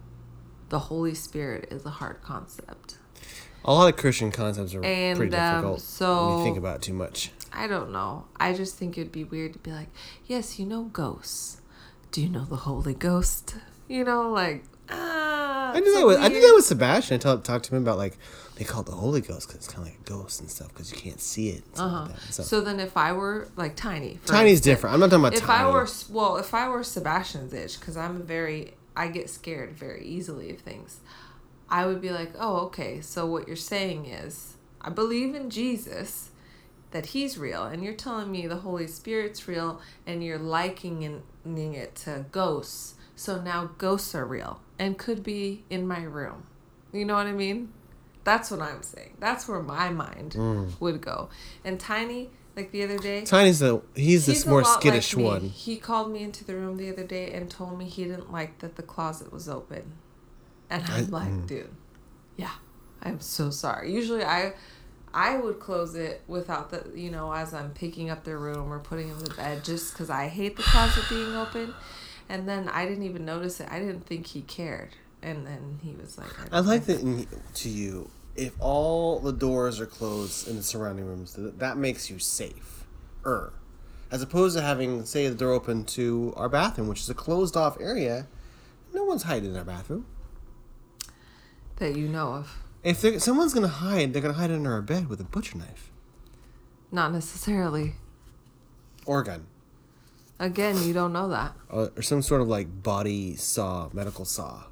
[0.71, 2.99] The Holy Spirit is a hard concept.
[3.65, 6.77] A lot of Christian concepts are And, pretty um, difficult when so- you think about
[6.77, 7.31] it too much.
[7.53, 8.25] I don't know.
[8.37, 9.89] I just think it'd be weird to be like,
[10.27, 11.61] yes, you know ghosts.
[12.11, 13.55] Do you know the Holy Ghost?
[13.89, 15.71] You know, like ah.
[15.71, 17.15] I did it's that with I weird- that with Sebastian.
[17.15, 18.19] I talked talked to him about like
[18.57, 20.69] they call it the Holy Ghost because it's kind of like a ghost and stuff
[20.69, 21.63] because you can't see it.
[21.77, 22.07] Uh-huh.
[22.11, 22.19] like.
[22.31, 24.95] So, So then, if I were like tiny, Tiny's instance, different.
[24.95, 25.65] I'm not talking about If Tiny.
[25.69, 30.05] I were well, if I were Sebastian's age, because I'm very, I get scared very
[30.05, 30.99] easily of things.
[31.75, 33.01] I would be like, oh, okay.
[33.01, 36.31] So what you're saying is, I believe in Jesus,
[36.93, 41.97] that He's real, and you're telling me the Holy Spirit's real, and you're likening it
[41.97, 42.95] to ghosts.
[43.17, 46.47] So now ghosts are real and could be in my room.
[46.93, 47.73] You know what I mean?
[48.23, 49.17] That's what I'm saying.
[49.19, 50.81] That's where my mind mm.
[50.81, 51.29] would go.
[51.65, 55.41] And Tiny, like the other day, Tiny's the he's, He's the more skittish like one.
[55.49, 58.61] He called me into the room the other day and told me he didn't like
[58.61, 59.95] that the closet was open.
[60.75, 61.47] And I'm like, mm.
[61.47, 61.71] dude,
[62.37, 62.51] yeah,
[63.03, 63.93] I'm so sorry.
[63.93, 64.55] Usually I
[65.15, 68.81] I would close it without the, you know, as I'm picking up their room or
[68.81, 71.73] putting them to bed just because I hate the closet being open.
[72.29, 73.69] And then I didn't even notice it.
[73.71, 74.91] I didn't think he cared.
[75.23, 78.11] And then he was like, I like that in, to you.
[78.35, 82.85] If all the doors are closed in the surrounding rooms, that, that makes you safe.
[83.25, 83.53] Er.
[84.11, 87.57] As opposed to having, say, the door open to our bathroom, which is a closed
[87.57, 88.27] off area.
[88.93, 90.07] No one's hiding in our bathroom.
[91.77, 92.59] That you know of.
[92.83, 95.57] If someone's going to hide, they're going to hide under our bed with a butcher
[95.57, 95.91] knife
[96.93, 97.95] Not necessarily.
[99.07, 99.47] or a gun.
[100.39, 101.55] Again, you don't know that.
[101.71, 104.65] Or, or some sort of like body saw, medical saw.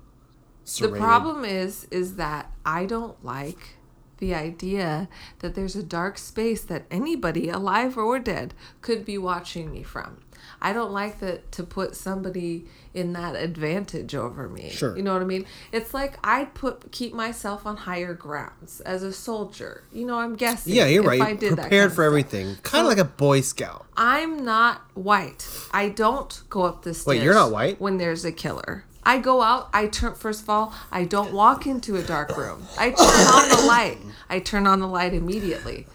[0.79, 3.77] The problem is is that I don't like
[4.23, 5.09] the idea
[5.41, 10.19] that there's a dark space that anybody alive or dead could be watching me from.
[10.61, 14.71] I don't like that to put somebody in that advantage over me.
[14.71, 14.97] Sure.
[14.97, 15.45] You know what I mean?
[15.73, 19.83] It's like I'd put keep myself on higher grounds as a soldier.
[19.93, 20.73] You know, I'm guessing.
[20.73, 21.21] Yeah, you're right.
[21.21, 22.07] I did that kind prepared of for stuff.
[22.07, 22.57] everything.
[22.63, 23.87] Kind of like a Boy Scout.
[23.97, 25.49] I'm not white.
[25.73, 27.19] I don't go up the stairs.
[27.19, 27.81] Wait, you're not white?
[27.81, 28.85] When there's a killer.
[29.05, 32.67] I go out, I turn first of all, I don't walk into a dark room.
[32.79, 33.99] I turn on the light.
[34.29, 35.87] I turn on the light immediately.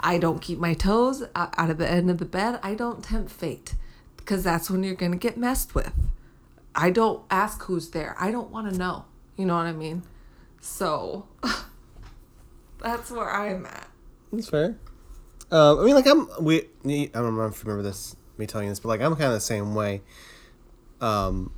[0.00, 2.60] I don't keep my toes out of the end of the bed.
[2.62, 3.74] I don't tempt fate
[4.16, 5.92] because that's when you're going to get messed with.
[6.74, 8.16] I don't ask who's there.
[8.18, 9.04] I don't want to know.
[9.36, 10.02] You know what I mean?
[10.60, 11.26] So
[12.78, 13.88] that's where I'm at.
[14.32, 14.76] That's fair.
[15.50, 16.60] Um, I mean, like I'm we.
[16.84, 19.26] I don't know if you remember this me telling you this, but like I'm kind
[19.26, 20.00] of the same way.
[21.00, 21.52] Um,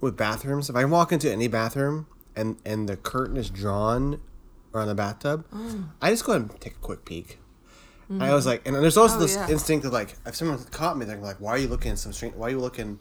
[0.00, 4.20] with bathrooms, if I walk into any bathroom and and the curtain is drawn
[4.74, 5.88] around the bathtub, Mm.
[6.02, 7.38] I just go ahead and take a quick peek.
[8.20, 9.48] I was like, and there's also Oh, this yeah.
[9.48, 12.12] instinct of like, if someone caught me, they're like, "Why are you looking at some
[12.12, 12.36] strange?
[12.36, 13.00] Why are you looking?"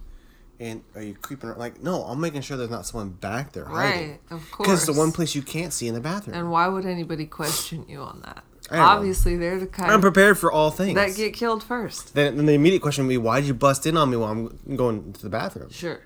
[0.59, 1.49] And are you creeping?
[1.49, 1.59] around?
[1.59, 4.09] Like, no, I'm making sure there's not someone back there hiding.
[4.11, 6.33] Right, of Because the one place you can't see in the bathroom.
[6.35, 8.43] And why would anybody question you on that?
[8.69, 8.83] Don't know.
[8.85, 10.95] Obviously, they're the kind I'm prepared for all things.
[10.95, 12.15] that get killed first.
[12.15, 14.31] Then, then the immediate question would be, why did you bust in on me while
[14.31, 15.69] I'm going to the bathroom?
[15.71, 15.99] Sure.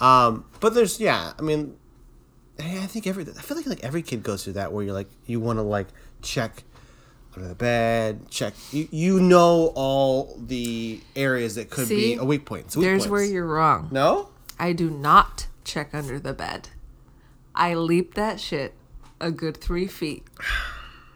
[0.00, 1.76] Um, but there's, yeah, I mean,
[2.58, 5.08] I think every, I feel like like every kid goes through that where you're like,
[5.26, 5.88] you want to like
[6.22, 6.62] check
[7.36, 12.14] under the bed, check, you, you know all the areas that could See?
[12.14, 12.74] be a weak point.
[12.76, 13.10] Weak There's points.
[13.10, 13.88] where you're wrong.
[13.92, 14.30] No?
[14.58, 16.70] I do not check under the bed.
[17.54, 18.74] I leap that shit
[19.20, 20.24] a good three feet,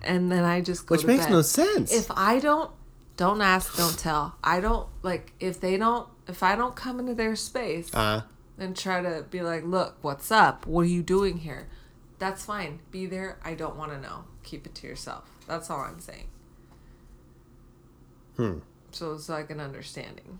[0.02, 1.32] and then I just go Which makes bed.
[1.32, 1.92] no sense.
[1.92, 2.70] If I don't,
[3.16, 4.36] don't ask, don't tell.
[4.42, 8.22] I don't like if they don't if I don't come into their space Uh,
[8.58, 10.66] and try to be like, look, what's up?
[10.66, 11.68] What are you doing here?
[12.18, 12.80] That's fine.
[12.90, 13.38] Be there.
[13.44, 14.24] I don't want to know.
[14.42, 15.24] Keep it to yourself.
[15.46, 16.28] That's all I'm saying.
[18.36, 18.58] Hmm.
[18.92, 20.38] So it's like an understanding.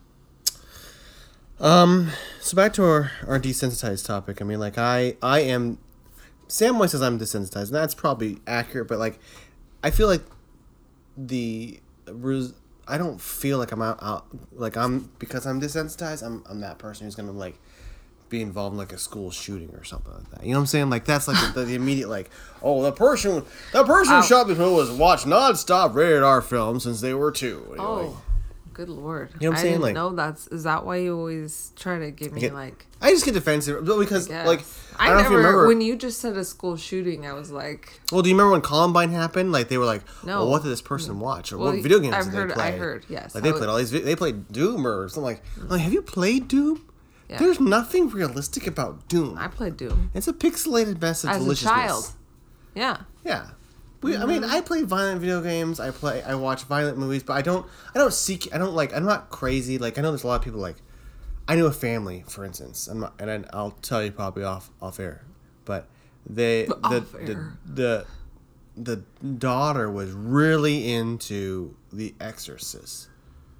[1.61, 4.41] Um, so back to our, our desensitized topic.
[4.41, 5.79] I mean, like I I am.
[6.49, 8.89] Samwise says I'm desensitized, and that's probably accurate.
[8.89, 9.19] But like,
[9.83, 10.23] I feel like
[11.17, 11.81] the
[12.87, 16.25] I don't feel like I'm out, out like I'm because I'm desensitized.
[16.25, 17.59] I'm I'm that person who's gonna like
[18.39, 20.43] be involved in like a school shooting or something like that.
[20.45, 20.91] You know what I'm saying?
[20.91, 22.31] Like that's like the, the immediate like
[22.63, 26.83] oh the person the person who shot this movie was watched nonstop rated R films
[26.83, 27.65] since they were two.
[27.71, 28.23] And you're like- Oh,
[28.73, 29.31] good lord!
[29.41, 29.81] You know what I'm I saying?
[29.81, 30.49] Like- know that's.
[30.49, 32.87] Is that why you always try to give me Get- like?
[33.01, 34.47] I just get defensive but because Yes.
[34.47, 34.61] like
[34.99, 35.33] I I, don't know if never.
[35.33, 38.35] you remember when you just said a school shooting, I was like, Well, do you
[38.35, 39.53] remember when Columbine happened?
[39.53, 40.39] Like they were like, No.
[40.39, 41.19] "Well, what did this person mm.
[41.19, 43.35] watch, or Well, what video games I've did heard- they I heard, yes.
[43.35, 43.91] Like I they would- played all these.
[43.93, 45.43] They played Doom or something like.
[45.69, 46.85] Like, have you played Doom?
[47.29, 47.39] Yeah.
[47.39, 49.39] There's nothing realistic about Doom.
[49.39, 51.75] I played Doom It's a pixelated mess of as a deliciousness.
[51.75, 52.13] child.
[52.75, 52.99] Yeah.
[53.25, 53.47] Yeah.
[54.03, 54.29] We, I Mm-hmm.
[54.29, 55.81] mean, I play violent video games.
[55.81, 58.95] I play, I watch violent movies, but I don't, I don't seek, I don't like,
[58.95, 59.79] I'm not crazy.
[59.79, 60.77] Like I know there's a lot of people like,
[61.49, 64.71] I knew a family, for instance, I'm not, and I, I'll tell you probably off
[64.83, 65.25] off air,
[65.67, 65.87] but
[66.29, 67.53] they the, Off the air.
[67.67, 68.07] the
[68.77, 68.97] the
[69.39, 73.09] daughter was really into The Exorcist,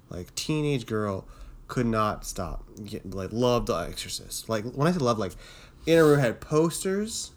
[0.09, 1.27] like teenage girl
[1.67, 2.65] could not stop,
[3.05, 4.49] like loved The Exorcist.
[4.49, 5.33] Like when I say love, like
[5.85, 7.31] in her room had posters.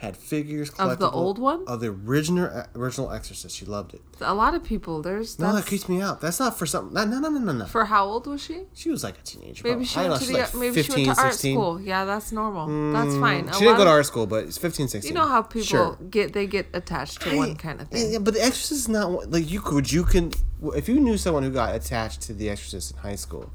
[0.00, 1.62] Had figures Of the old one?
[1.66, 3.54] of the original original Exorcist.
[3.54, 4.00] She loved it.
[4.22, 5.02] A lot of people.
[5.02, 6.22] There's No, that creeps me out.
[6.22, 6.94] That's not for something.
[6.94, 7.66] No, no, no, no, no.
[7.66, 8.62] for how old was she?
[8.72, 9.62] She was like a teenager.
[9.68, 11.78] Maybe she went to the like maybe 15, she went to art school.
[11.82, 12.92] Yeah, that's normal.
[12.94, 13.50] that's fine.
[13.50, 15.06] A She didn't go to art school, but it's 15, 16.
[15.06, 15.98] You know how people Sure.
[16.08, 18.12] get they get attached to one kind of thing.
[18.12, 20.32] Yeah, but The Exorcist is not like you could you can
[20.74, 23.52] if you knew someone who got attached to The Exorcist in high school,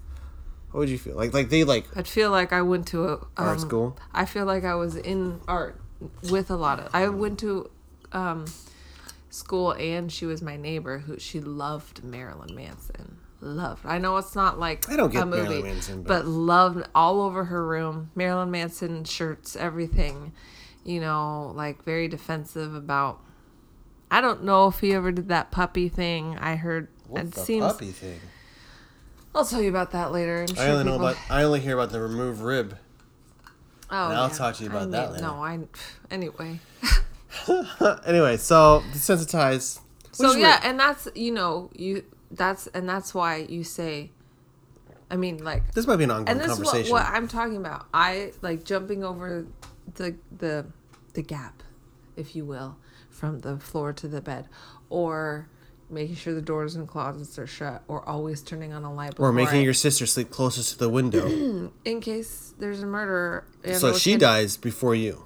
[0.69, 1.33] what would you feel like?
[1.33, 3.97] Like they like I'd feel like I went to a um, Art school?
[4.13, 5.81] I feel like I was in art
[6.29, 6.89] with a lot of.
[6.93, 7.69] I went to
[8.11, 8.45] um,
[9.29, 13.17] school and she was my neighbor who she loved Marilyn Manson.
[13.41, 13.85] Loved.
[13.85, 16.87] I know it's not like I don't get a movie, Marilyn Manson, but, but- loved
[16.95, 18.09] all over her room.
[18.15, 20.31] Marilyn Manson shirts, everything.
[20.83, 23.19] You know, like very defensive about.
[24.11, 26.37] I don't know if he ever did that puppy thing.
[26.39, 27.65] I heard what it the seems.
[27.65, 28.19] puppy thing.
[29.33, 30.45] I'll tell you about that later.
[30.47, 32.77] I'm I sure only know about I only hear about the remove rib.
[33.89, 35.23] Oh, and I'll talk to you about I that later.
[35.23, 35.59] No, I.
[36.09, 36.59] Anyway.
[38.05, 39.79] anyway, so desensitized.
[40.11, 40.59] So yeah, weird.
[40.63, 44.11] and that's you know you that's and that's why you say,
[45.11, 46.91] I mean like, this might be an ongoing and this is what, conversation.
[46.91, 47.87] what I'm talking about.
[47.93, 49.45] I like jumping over
[49.95, 50.65] the the
[51.13, 51.63] the gap,
[52.15, 52.77] if you will,
[53.09, 54.47] from the floor to the bed,
[54.89, 55.49] or
[55.89, 59.13] making sure the doors and closets are shut, or always turning on a light.
[59.19, 61.27] or making I- your sister sleep closest to the window,
[61.85, 63.45] in case there's a murder.
[63.73, 65.23] so she dies before you.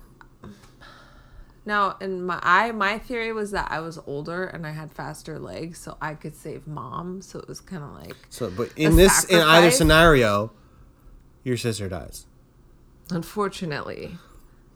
[1.65, 5.37] Now, and my I my theory was that I was older and I had faster
[5.37, 7.21] legs, so I could save mom.
[7.21, 10.51] So it was kind of like, So, but in this, in either scenario,
[11.43, 12.25] your sister dies
[13.11, 14.17] unfortunately.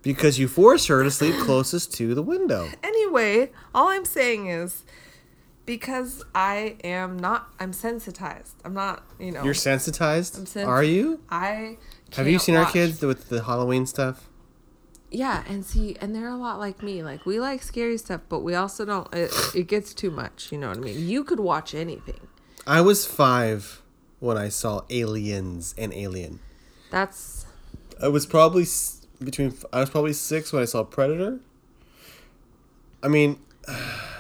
[0.02, 2.68] because you force her to sleep closest to the window.
[2.84, 4.84] Anyway, all I'm saying is
[5.66, 8.56] because I am not, I'm sensitized.
[8.66, 9.44] I'm not, you know.
[9.44, 10.58] You're sensitized.
[10.58, 11.22] Are you?
[11.30, 11.78] I
[12.16, 14.30] Have you seen our kids with the Halloween stuff?
[15.10, 17.04] Yeah, and see, and they're a lot like me.
[17.04, 19.14] Like we like scary stuff, but we also don't.
[19.14, 20.52] It, it gets too much.
[20.52, 21.08] You know what I mean?
[21.08, 22.28] You could watch anything.
[22.66, 23.84] I was five
[24.20, 26.40] when I saw Aliens and Alien.
[26.90, 27.46] That's
[28.02, 28.66] I was probably
[29.24, 29.54] between.
[29.72, 31.40] I was probably six when I saw Predator.
[33.04, 33.38] I mean,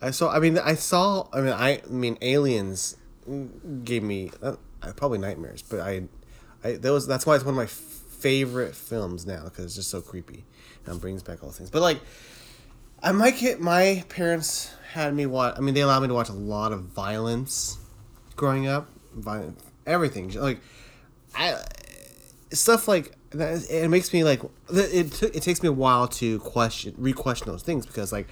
[0.00, 0.30] I saw.
[0.30, 1.28] I mean, I saw.
[1.32, 2.96] I mean, I, I mean, Aliens
[3.84, 4.56] gave me uh,
[4.96, 5.62] probably nightmares.
[5.62, 6.02] But I,
[6.62, 9.90] I that was that's why it's one of my favorite films now because it's just
[9.90, 10.44] so creepy
[10.86, 11.70] and brings back all things.
[11.70, 12.00] But like,
[13.02, 15.54] I my kid, my parents had me watch.
[15.56, 17.78] I mean, they allowed me to watch a lot of violence
[18.36, 18.88] growing up.
[19.14, 20.60] Violent, everything like,
[21.34, 21.56] I
[22.52, 23.68] stuff like that.
[23.68, 25.12] It makes me like it.
[25.12, 28.28] T- it takes me a while to question, re-question those things because like.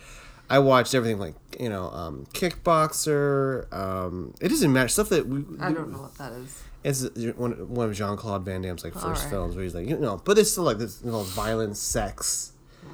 [0.49, 3.73] I watched everything like you know, um, Kickboxer.
[3.73, 5.45] Um, it doesn't matter stuff that we.
[5.61, 6.63] I don't know what that is.
[6.85, 7.03] It's
[7.37, 9.31] one, one of Jean Claude Van Damme's like first Alright.
[9.31, 12.53] films where he's like you know, but it's still like this involves violence, sex,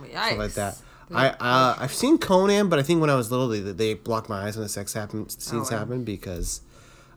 [0.09, 0.81] stuff like that.
[1.15, 4.29] I uh, I've seen Conan, but I think when I was little, they, they blocked
[4.29, 5.81] my eyes when the sex happen scenes wow.
[5.81, 6.63] happen because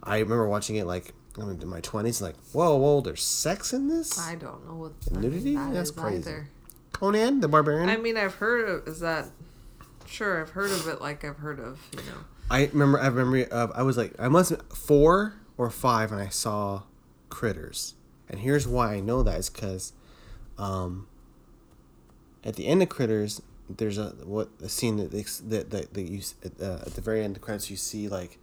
[0.03, 4.19] I remember watching it like in my twenties, like whoa, whoa, there's sex in this.
[4.19, 5.55] I don't know what Nudity?
[5.55, 6.17] that That's crazy.
[6.17, 6.49] either.
[6.91, 7.89] Conan the Barbarian.
[7.89, 8.87] I mean, I've heard of.
[8.87, 9.27] Is that?
[10.07, 11.01] Sure, I've heard of it.
[11.01, 11.79] Like I've heard of.
[11.91, 12.17] You know.
[12.49, 16.29] I remember I memory of I was like I must four or five and I
[16.29, 16.83] saw
[17.29, 17.95] Critters.
[18.29, 19.93] And here's why I know that is because
[20.57, 21.07] um,
[22.43, 26.01] at the end of Critters, there's a what a scene that they, that that, that
[26.01, 28.37] you at, uh, at the very end of credits you see like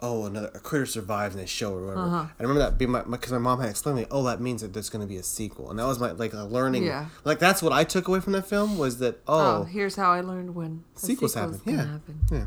[0.00, 2.00] oh another a critter survives and they show or whatever.
[2.02, 2.26] Uh-huh.
[2.38, 4.62] I remember that being my because my, mom had explained to me oh that means
[4.62, 7.06] that there's going to be a sequel and that was my like a learning Yeah.
[7.24, 10.12] like that's what I took away from that film was that Oh, oh, here's how
[10.12, 12.20] I learned when sequels sequel's happen yeah happen.
[12.30, 12.46] yeah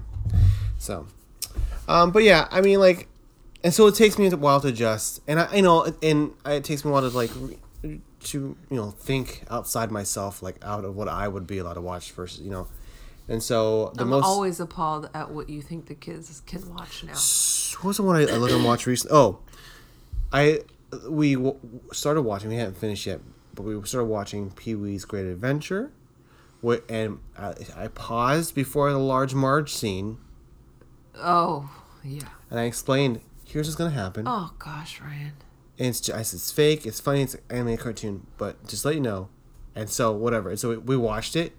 [0.77, 1.07] so
[1.87, 3.07] um but yeah I mean like
[3.63, 6.63] and so it takes me a while to adjust and I you know and it
[6.63, 7.31] takes me a while to like
[7.83, 11.73] re- to you know think outside myself like out of what I would be allowed
[11.73, 12.67] to watch versus you know
[13.27, 14.03] and so the most.
[14.03, 17.11] I'm most always appalled at what you think the kids can watch now.
[17.13, 19.15] what was the one I, I let them watch recently?
[19.17, 19.39] Oh,
[20.31, 20.59] I
[21.09, 21.57] we w-
[21.93, 22.49] started watching.
[22.49, 23.21] We haven't finished yet,
[23.55, 25.91] but we started watching Pee Wee's Great Adventure.
[26.65, 30.17] Wh- And I, I paused before the large Marge scene,
[31.15, 31.69] Oh,
[32.03, 32.27] yeah.
[32.49, 35.33] and I explained, "Here's what's gonna happen." Oh gosh, Ryan.
[35.79, 36.85] And it's just, I said, it's fake.
[36.85, 37.21] It's funny.
[37.23, 39.29] It's an animated cartoon, but just let you know.
[39.73, 40.49] And so whatever.
[40.51, 41.53] And so we, we watched it.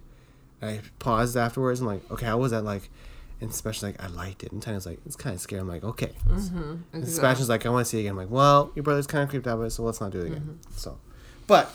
[0.63, 1.79] And I paused afterwards.
[1.79, 2.89] and like, okay, how was that like?
[3.41, 4.51] And especially like I liked it.
[4.51, 5.59] And Tiny's like, it's kind of scary.
[5.61, 6.11] I'm like, okay.
[6.93, 8.11] And Sebastian's like, I want to see it again.
[8.11, 10.21] I'm like, well, your brother's kind of creeped out by it, so let's not do
[10.21, 10.59] it again.
[10.77, 10.97] So,
[11.47, 11.69] but,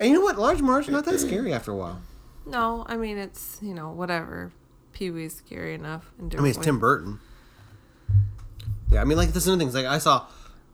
[0.00, 0.38] and you know what?
[0.38, 2.00] Large Marge not that scary after a while.
[2.44, 4.50] No, I mean it's you know whatever.
[4.92, 6.10] Pee Wee's scary enough.
[6.18, 7.20] In I mean, it's Tim Burton.
[8.90, 9.74] Yeah, I mean, like there's other things.
[9.74, 10.26] Like I saw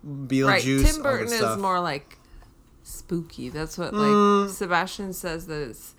[0.07, 0.47] Beetlejuice.
[0.47, 2.19] Right, Tim Burton is more like
[2.83, 3.51] spooky.
[3.51, 4.49] That's what like Mm.
[4.49, 5.95] Sebastian says that it's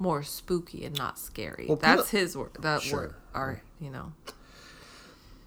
[0.00, 1.66] more spooky and not scary.
[1.68, 2.50] Well, That's his word.
[2.58, 3.00] That Sure.
[3.00, 3.14] word.
[3.34, 4.12] Are you know?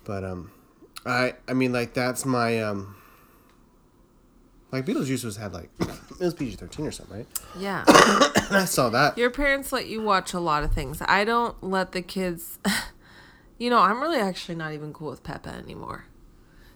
[0.06, 0.52] But um,
[1.06, 2.96] I I mean like that's my um.
[4.72, 7.28] Like Beetlejuice was had like it was PG thirteen or something, right?
[7.60, 7.84] Yeah.
[7.88, 9.18] I saw that.
[9.18, 11.02] Your parents let you watch a lot of things.
[11.02, 12.58] I don't let the kids.
[13.58, 16.06] you know, I'm really actually not even cool with Peppa anymore,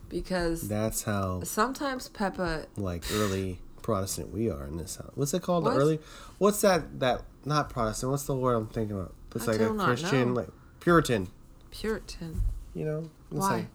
[0.09, 2.65] because That's how sometimes Peppa.
[2.75, 5.11] like early Protestant we are in this house.
[5.15, 5.63] What's it called?
[5.63, 5.75] What?
[5.75, 5.99] The early.
[6.39, 6.99] What's that?
[6.99, 8.11] That not Protestant.
[8.11, 9.13] What's the word I'm thinking about?
[9.33, 10.41] It's I like a Christian, know.
[10.41, 10.49] like
[10.81, 11.29] Puritan.
[11.71, 12.41] Puritan.
[12.73, 12.99] You know.
[13.31, 13.55] It's Why?
[13.59, 13.67] like,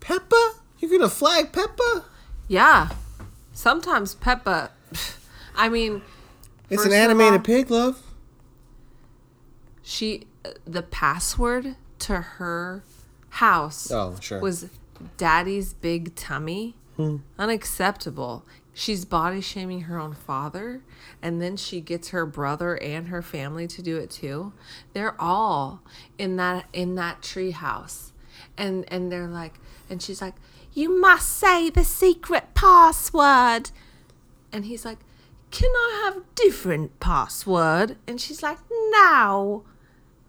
[0.00, 0.52] Peppa?
[0.78, 2.06] You're gonna flag Peppa?
[2.48, 2.88] Yeah.
[3.52, 4.70] Sometimes Peppa.
[5.54, 6.00] I mean,
[6.70, 8.02] It's an animated all- pig, love.
[9.82, 10.26] she
[10.64, 12.84] the password to her
[13.28, 14.40] house Oh, sure.
[14.40, 14.70] was
[15.18, 17.16] daddy's big tummy hmm.
[17.38, 18.46] unacceptable
[18.78, 20.82] she's body shaming her own father
[21.22, 24.52] and then she gets her brother and her family to do it too.
[24.92, 25.80] They're all
[26.18, 28.12] in that in that tree house
[28.58, 29.54] and and they're like
[29.88, 30.34] and she's like
[30.74, 33.70] you must say the secret password.
[34.52, 34.98] And he's like
[35.50, 37.96] can i have different password?
[38.06, 38.58] And she's like
[38.90, 39.64] no.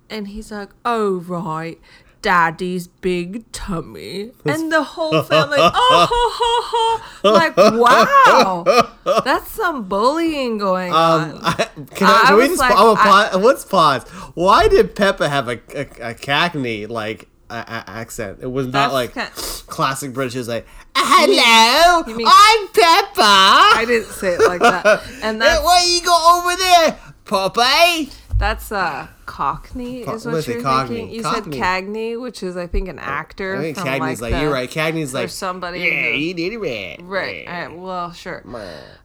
[0.09, 1.81] And he's like, "Oh right,
[2.27, 5.71] Daddy's big tummy," and the whole family, oh,
[6.11, 7.31] ho, ho, ho.
[7.31, 11.31] like, wow, that's some bullying going on.
[11.35, 11.53] Um, I,
[11.95, 14.03] can I, I can we just, like, a I- pause, let's pause.
[14.33, 18.39] Why did Peppa have a, a, a Cackney like a, accent?
[18.41, 19.21] It was not like ki-
[19.67, 20.35] classic British.
[20.35, 25.63] It was like, "Hello, mean- I'm Peppa." I didn't say it like that, and that's
[25.63, 28.13] why you go over there, Popeye?
[28.37, 30.95] That's uh Cockney Co- is what you're Cockney?
[30.97, 31.15] thinking.
[31.15, 31.57] You Cockney.
[31.57, 33.57] said Cagney, which is I think an actor.
[33.57, 34.69] I think Cagney's like, the- you're right.
[34.69, 36.97] Cagney's like somebody Yeah, who- you did it right.
[37.01, 37.67] Right.
[37.75, 38.43] Well, sure.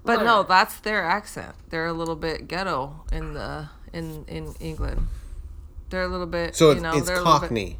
[0.05, 1.55] But no, that's their accent.
[1.71, 5.09] They're a little bit ghetto in the in in England.
[5.91, 6.55] They're a little bit.
[6.57, 7.79] So you it's, know, it's little bit- Cockney,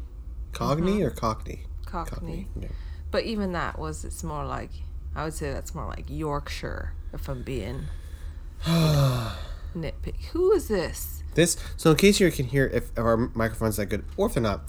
[0.53, 1.65] Cockney or Cockney?
[1.85, 2.47] Cockney.
[2.59, 2.67] Yeah.
[3.11, 4.71] But even that was it's more like
[5.15, 7.83] I would say that's more like Yorkshire if I'm being
[8.65, 10.25] nitpick.
[10.33, 11.22] Who is this?
[11.35, 14.33] This so in case you can hear if, if our microphone's that good or if
[14.33, 14.61] they're not,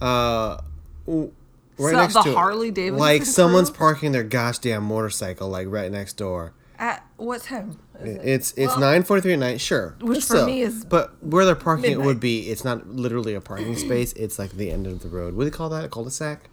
[0.00, 0.58] uh,
[1.06, 1.30] right
[1.78, 3.78] So- next the to it, Harley Davidson like someone's crew?
[3.78, 6.52] parking their gosh damn motorcycle like right next door.
[6.78, 7.78] At what time?
[8.00, 8.20] It?
[8.24, 10.46] It's it's Well, nine forty three at night, sure, Which but for still.
[10.46, 12.48] me is but where they're parking it would be.
[12.50, 14.12] It's not literally a parking space.
[14.14, 15.34] It's like the end of the road.
[15.34, 15.84] What do they call that?
[15.84, 16.48] A cul-de-sac?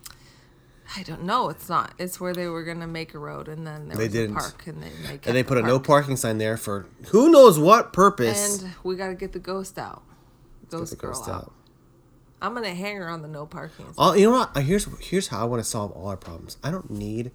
[0.97, 1.49] I don't know.
[1.49, 1.93] It's not.
[1.99, 4.37] It's where they were gonna make a road, and then there They was didn't.
[4.37, 7.29] a park, and they make And they put a no parking sign there for who
[7.29, 8.61] knows what purpose.
[8.63, 10.01] And we gotta get the ghost out.
[10.69, 11.35] Ghost the girl ghost out.
[11.35, 11.53] out.
[12.41, 13.85] I'm gonna hang her on the no parking.
[13.97, 14.57] All you know what?
[14.57, 16.57] Here's here's how I want to solve all our problems.
[16.63, 17.31] I don't need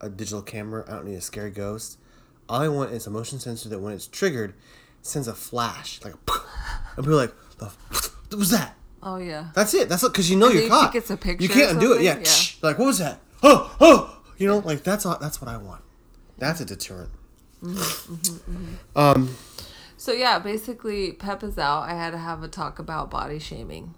[0.00, 0.84] a digital camera.
[0.86, 1.98] I don't need a scary ghost.
[2.48, 4.54] All I want is a motion sensor that, when it's triggered,
[5.02, 6.18] sends a flash like, a
[6.96, 9.48] and people are like, what was that?" Oh yeah.
[9.54, 9.88] That's it.
[9.88, 10.94] That's because you know And you're you caught.
[10.94, 12.02] it's a picture You can't undo it.
[12.02, 12.18] Yeah.
[12.18, 12.32] Yeah.
[12.62, 13.20] Like what was that?
[13.42, 14.20] Oh oh.
[14.38, 15.18] You know, like that's all.
[15.20, 15.82] That's what I want.
[16.38, 17.10] That's a deterrent.
[17.62, 18.14] Mm-hmm.
[18.52, 18.98] Mm-hmm.
[18.98, 19.36] Um.
[19.96, 21.82] So yeah, basically Pep is out.
[21.82, 23.94] I had to have a talk about body shaming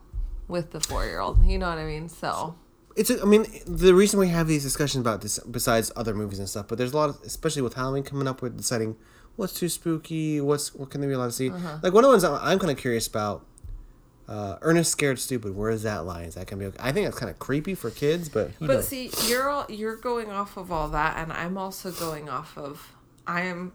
[0.49, 1.45] with the four year old.
[1.45, 2.09] You know what I mean?
[2.09, 2.57] So
[2.97, 3.11] it's.
[3.11, 6.49] A, I mean, the reason we have these discussions about this, besides other movies and
[6.49, 8.97] stuff, but there's a lot, of, especially with Halloween coming up, with deciding
[9.37, 11.51] what's too spooky, what's what can they be allowed to see.
[11.51, 11.79] Uh-huh.
[11.83, 13.47] Like one of the ones I'm, I'm kind of curious about.
[14.31, 15.57] Uh, Ernest Scared Stupid.
[15.57, 16.25] Where is that line?
[16.25, 16.67] Is that gonna be?
[16.67, 16.79] Okay?
[16.81, 18.89] I think that's kind of creepy for kids, but But knows?
[18.89, 22.95] see, you're all you're going off of all that, and I'm also going off of
[23.27, 23.73] I am.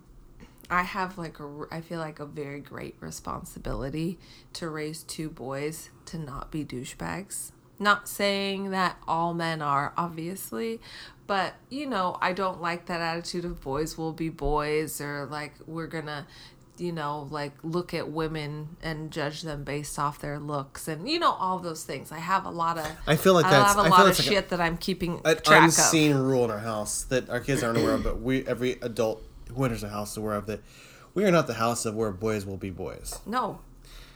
[0.70, 4.18] I have like a I feel like a very great responsibility
[4.54, 7.52] to raise two boys to not be douchebags.
[7.78, 10.80] Not saying that all men are obviously,
[11.28, 15.54] but you know, I don't like that attitude of boys will be boys or like
[15.68, 16.26] we're gonna
[16.78, 21.20] you know, like look at women and judge them based off their looks and you
[21.20, 22.12] know all those things.
[22.12, 24.06] I have a lot of I feel like I that's- have a I lot of
[24.08, 26.20] like a- shit that I'm keeping an track unseen of.
[26.22, 29.24] rule in our house that our kids aren't aware of, but we every adult
[29.56, 30.62] who enters a house is aware of that.
[31.14, 33.20] We are not the house of where boys will be boys.
[33.26, 33.60] No,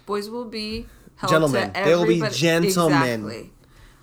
[0.05, 0.85] boys will be
[1.29, 1.71] Gentlemen.
[1.73, 3.25] They will be gentlemen.
[3.25, 3.51] Exactly.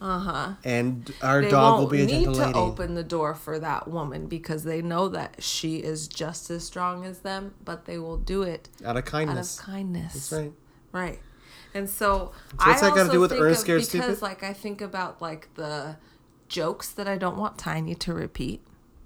[0.00, 0.52] Uh huh.
[0.64, 3.88] And our They dog will be a need gentle to open the door for that
[3.88, 8.18] woman because they know that she is just as strong as them, but they will
[8.18, 9.58] do it out of kindness.
[9.58, 10.12] out of kindness.
[10.12, 10.52] That's right.
[10.92, 11.20] Right.
[11.74, 14.52] And so, what's I that got to do with think Ernest Scared because like I
[14.52, 15.96] think about like the
[16.48, 18.60] jokes that I don't want Tiny to repeat,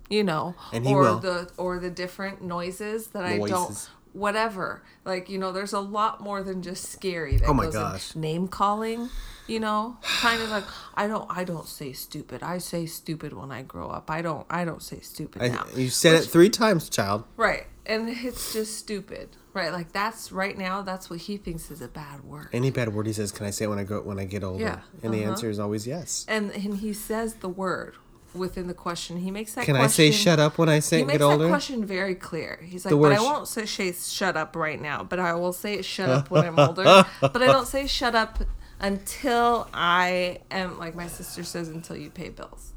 [0.09, 1.19] you know, And he or will.
[1.19, 3.91] the or the different noises that I don't Noises.
[4.13, 4.83] Whatever.
[5.05, 8.15] Like, you know, there's a lot more than just scary that Oh my gosh.
[8.15, 9.09] name calling,
[9.47, 9.97] you know?
[10.03, 12.43] kind of like, I don't I don't say stupid.
[12.43, 14.11] I say stupid when I grow up.
[14.11, 15.67] I don't I don't say stupid I, now.
[15.75, 17.25] you said it three times, child.
[17.37, 17.67] Right.
[17.87, 19.31] And it's just stupid.
[19.53, 19.73] Right.
[19.73, 22.49] Like that's right now that's what he thinks is a bad word.
[22.53, 24.45] Any bad word he says, can I say it when I go when I get
[24.45, 24.63] older?
[24.63, 25.31] Yeah, And the uh-huh.
[25.33, 26.25] answer is always yes.
[26.29, 27.97] and and he says the word
[28.35, 29.19] within the question.
[29.19, 31.25] He makes that Can I say shut up when I say He get makes that
[31.25, 31.49] older?
[31.49, 32.61] question very clear.
[32.63, 36.09] He's like, but I won't say shut up right now, but I will say shut
[36.09, 36.85] up when I'm older.
[37.21, 38.41] but I don't say shut up
[38.81, 42.73] until I am like my sister says until you pay bills.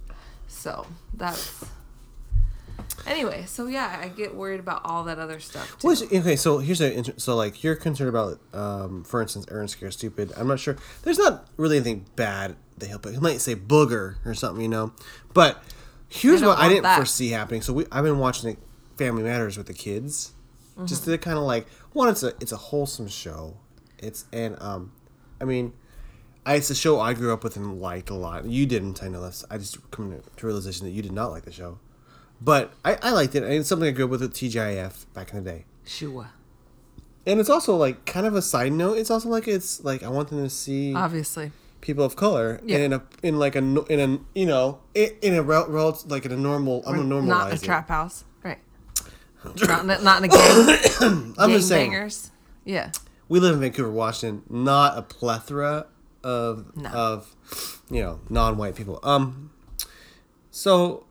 [0.47, 1.65] So that's
[3.07, 3.45] anyway.
[3.47, 5.77] So yeah, I get worried about all that other stuff.
[5.79, 5.89] Too.
[5.89, 10.31] Okay, so here's a so like you're concerned about, um, for instance, Ernest Scare Stupid.
[10.37, 10.77] I'm not sure.
[11.03, 13.13] There's not really anything bad he'll put.
[13.13, 14.93] He might say booger or something, you know.
[15.33, 15.63] But
[16.09, 16.95] here's I what I didn't that.
[16.97, 17.61] foresee happening.
[17.61, 18.57] So we I've been watching
[18.97, 20.31] Family Matters with the kids,
[20.75, 20.85] Mm-hmm.
[20.87, 22.09] just to kind of like one.
[22.09, 23.57] It's a it's a wholesome show.
[23.99, 24.91] It's and um,
[25.39, 25.73] I mean.
[26.45, 28.43] I, it's a show I grew up with and liked a lot.
[28.43, 29.45] You didn't, I know this.
[29.49, 31.79] I just come to, to realization that you did not like the show,
[32.41, 33.43] but I, I liked it.
[33.43, 35.63] And it's something I grew up with at TGIF back in the day.
[35.85, 36.31] Sure.
[37.25, 38.97] And it's also like kind of a side note.
[38.97, 41.53] It's also like it's like I want them to see Obviously.
[41.83, 42.77] People of color Yeah.
[42.79, 46.25] in a in like a in a you know in, in a rel, rel like
[46.25, 48.23] in a normal I'm gonna normalize Not a trap house.
[48.41, 48.59] Right.
[49.67, 51.33] not, in a, not in a gang.
[51.37, 52.29] I'm just saying Gangbangers.
[52.63, 52.91] Yeah.
[53.27, 54.43] we live in Vancouver, Washington.
[54.49, 55.87] Not a plethora
[56.23, 56.89] of No.
[56.89, 57.35] of
[57.91, 58.99] you know non-white people.
[59.03, 59.51] Um,
[60.51, 61.05] so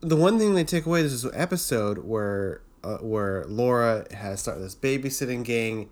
[0.00, 4.62] the one thing they take away is this episode where uh, where Laura has started
[4.62, 5.88] this babysitting gang,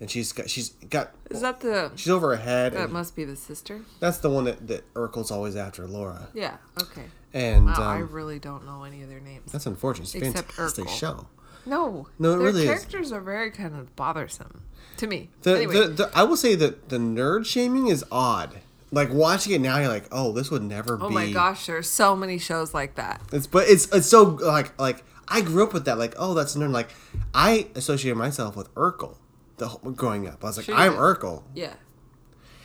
[0.00, 2.72] and she's got she's got Is that the she's over her head.
[2.74, 3.80] that must be the sister?
[4.00, 6.28] That's the one that, that Urkel's always after, Laura.
[6.34, 6.56] Yeah.
[6.82, 7.04] Okay.
[7.32, 9.52] And Wow, I um, really don't know any of their names.
[9.52, 10.14] that's unfortunate.
[10.14, 10.98] It's a Except fantastic Urkel.
[10.98, 11.26] show.
[11.66, 12.06] No.
[12.18, 12.68] No, it their really is.
[12.68, 14.62] characters are very kind of bothersome
[14.98, 15.30] to me.
[15.42, 18.60] The, anyway, the, the I will say that the nerd shaming is odd.
[18.92, 21.14] Like watching it now, you're like, oh, this would never oh be.
[21.14, 23.20] my gosh, there's so many shows like that.
[23.32, 25.98] It's but it's it's so like like I grew up with that.
[25.98, 26.70] Like oh, that's nerd.
[26.70, 26.90] Like
[27.34, 29.16] I associated myself with Urkel.
[29.58, 31.00] The whole, growing up, I was like, Sure I'm did.
[31.00, 31.42] Urkel.
[31.54, 31.74] Yeah.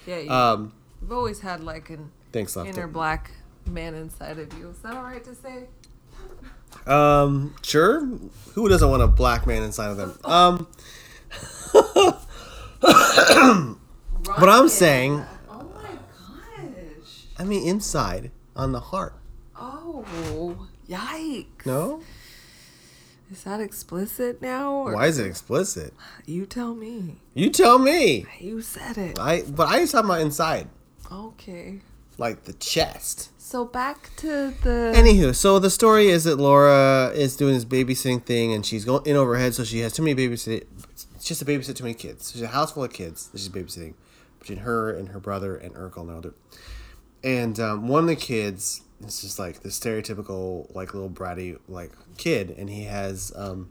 [0.05, 0.17] Yeah.
[0.19, 3.31] You, Um, you've always had like an thanks, inner black
[3.65, 4.69] man inside of you.
[4.69, 5.67] Is that all right to say?
[6.87, 8.05] Um, sure.
[8.53, 10.17] Who doesn't want a black man inside of them?
[10.23, 10.67] Um,
[12.81, 15.89] what I'm saying, Oh my
[16.57, 17.25] gosh.
[17.37, 19.13] I mean, inside on the heart.
[19.55, 21.65] Oh, yikes.
[21.65, 22.01] No,
[23.31, 24.73] Is that explicit now?
[24.73, 25.93] Or why is it explicit?
[26.25, 27.21] You tell me.
[27.33, 28.25] You tell me.
[28.39, 29.17] You said it.
[29.17, 30.67] I but I just talking about inside,
[31.09, 31.79] Okay.
[32.17, 33.29] like the chest.
[33.37, 34.93] So back to the.
[34.95, 39.05] Anywho, so the story is that Laura is doing this babysitting thing, and she's going
[39.05, 40.65] in over her head, so she has too many babysit.
[41.15, 42.31] It's just to babysit too many kids.
[42.33, 43.93] She's a house full of kids that she's babysitting
[44.39, 46.33] between her and her brother and Urkel and Elder.
[47.23, 51.91] And um, one of the kids is just like the stereotypical like little bratty like
[52.17, 53.69] kid, and he has um,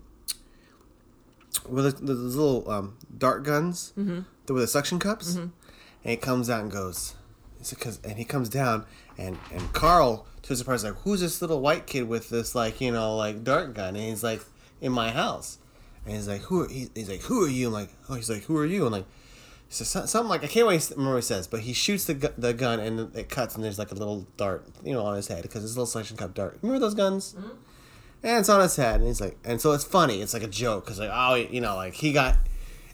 [1.69, 4.21] with the, those little um, dart guns Mm-hmm.
[4.53, 5.53] with the suction cups, and
[6.05, 7.15] he comes out and goes,
[7.61, 8.87] it's because and he comes down
[9.19, 12.81] and and Carl to his surprise like who's this little white kid with this like
[12.81, 13.97] you know like dart gun?
[13.97, 14.41] And he's like
[14.81, 15.59] in my house.
[16.07, 17.67] And he's like who are, he, he's like who are you?
[17.67, 18.85] I'm like oh he's like who are you?
[18.87, 19.05] And like
[19.73, 22.15] So, so- something like I can't wait remember what he says, but he shoots the
[22.15, 25.15] gu- the gun and it cuts and there's like a little dart, you know, on
[25.15, 26.59] his head because it's a little suction cup dart.
[26.61, 27.35] Remember those guns?
[27.39, 27.49] Mm-hmm.
[28.23, 30.21] And it's on his head, and he's like, and so it's funny.
[30.21, 32.37] It's like a joke because like, oh, you know, like he got,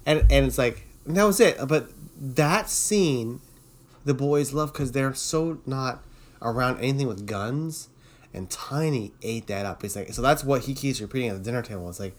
[0.05, 1.57] and and it's like and that was it.
[1.66, 3.41] But that scene,
[4.05, 6.05] the boys love because they're so not
[6.43, 7.89] around anything with guns,
[8.35, 9.83] and Tiny ate that up.
[9.83, 11.89] He's like, so that's what he keeps repeating at the dinner table.
[11.89, 12.16] It's like,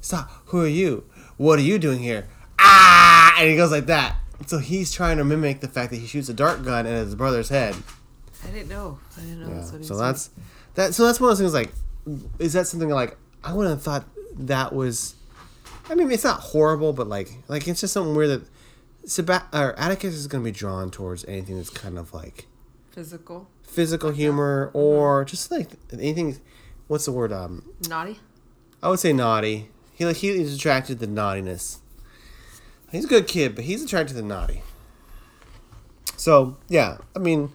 [0.00, 0.30] stop.
[0.46, 1.04] Who are you?
[1.36, 2.28] What are you doing here?
[2.62, 3.34] Ah!
[3.38, 4.16] And he goes like that.
[4.46, 7.14] So he's trying to mimic the fact that he shoots a dart gun at his
[7.14, 7.74] brother's head.
[8.44, 8.98] I didn't know.
[9.16, 9.54] I didn't know Yeah.
[9.54, 10.30] that's what he So that's
[10.74, 10.94] that.
[10.94, 11.54] So that's one of those things.
[11.54, 11.72] Like,
[12.38, 14.04] is that something like I wouldn't have thought
[14.38, 15.14] that was.
[15.88, 18.48] I mean, it's not horrible, but like, like it's just something weird that
[19.10, 22.46] Seba- or Atticus is going to be drawn towards anything that's kind of like
[22.92, 23.48] physical.
[23.62, 26.38] physical humor or just like anything.
[26.86, 27.32] What's the word?
[27.32, 28.20] Um, Naughty.
[28.82, 29.68] I would say naughty.
[29.94, 31.80] He like he is attracted to naughtiness.
[32.90, 34.62] He's a good kid, but he's attracted to the naughty.
[36.16, 37.50] So yeah, I mean,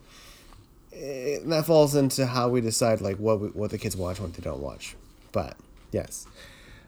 [0.94, 4.34] eh, that falls into how we decide like what we, what the kids watch, what
[4.34, 4.96] they don't watch.
[5.32, 5.58] But
[5.92, 6.26] yes,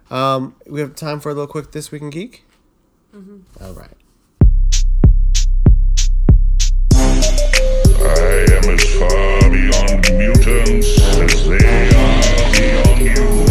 [0.10, 2.44] um, we have time for a little quick this week in geek.
[3.62, 3.90] All right.
[8.00, 13.47] I am as far beyond mutants as they are beyond you.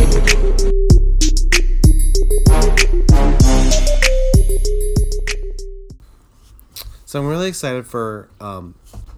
[7.06, 8.74] So I'm really excited for um,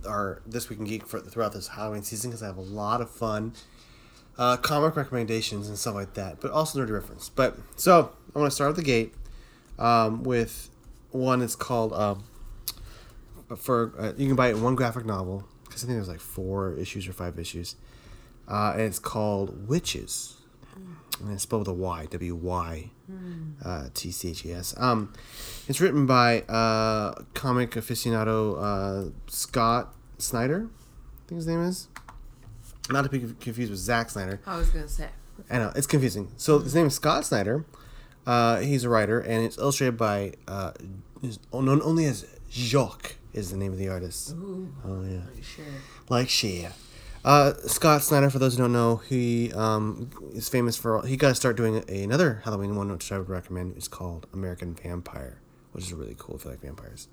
[0.07, 3.01] our this week in geek for throughout this Halloween season because I have a lot
[3.01, 3.55] of fun
[4.37, 7.31] uh, comic recommendations and stuff like that, but also nerdy reference.
[7.31, 9.15] But so I want to start at the gate
[9.79, 10.69] um, with
[11.13, 11.41] one.
[11.41, 12.25] It's called um,
[13.57, 16.21] for uh, you can buy it in one graphic novel because I think there's like
[16.21, 17.75] four issues or five issues,
[18.49, 20.35] uh, and it's called Wytches,
[21.21, 22.91] and it's spelled with a Y, W Y
[23.65, 24.75] uh, T C H E S.
[24.79, 25.13] Um,
[25.69, 31.89] it's written by uh, comic aficionado uh, Scott Snyder, I think his name is.
[32.91, 34.41] Not to be confused with Zack Snyder.
[34.47, 35.09] I was gonna say.
[35.51, 36.31] I know it's confusing.
[36.37, 37.65] So his name is Scott Snyder.
[38.27, 40.73] Uh, he's a writer, and it's illustrated by uh,
[41.53, 44.33] known only as Jock is the name of the artist.
[44.33, 45.65] Ooh, Oh yeah, you sure?
[46.09, 46.69] like Shea.
[47.29, 51.07] Uh, Scott Snyder, for those who don't know, he um, is famous for.
[51.07, 53.77] He got to start doing a, another Halloween one, which I would recommend.
[53.77, 55.39] It's called American Vampire,
[55.73, 57.09] which is really cool if you like vampires.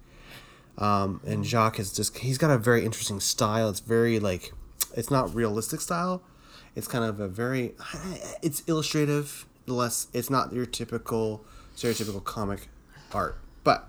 [0.78, 2.18] Um, and Jock is just.
[2.20, 3.68] He's got a very interesting style.
[3.68, 4.54] It's very like.
[4.96, 6.24] It's not realistic style.
[6.78, 7.74] It's kind of a very.
[8.42, 9.46] It's illustrative.
[9.68, 10.08] Less.
[10.14, 11.44] It's not your typical
[11.76, 12.70] stereotypical comic
[13.12, 13.84] art, but.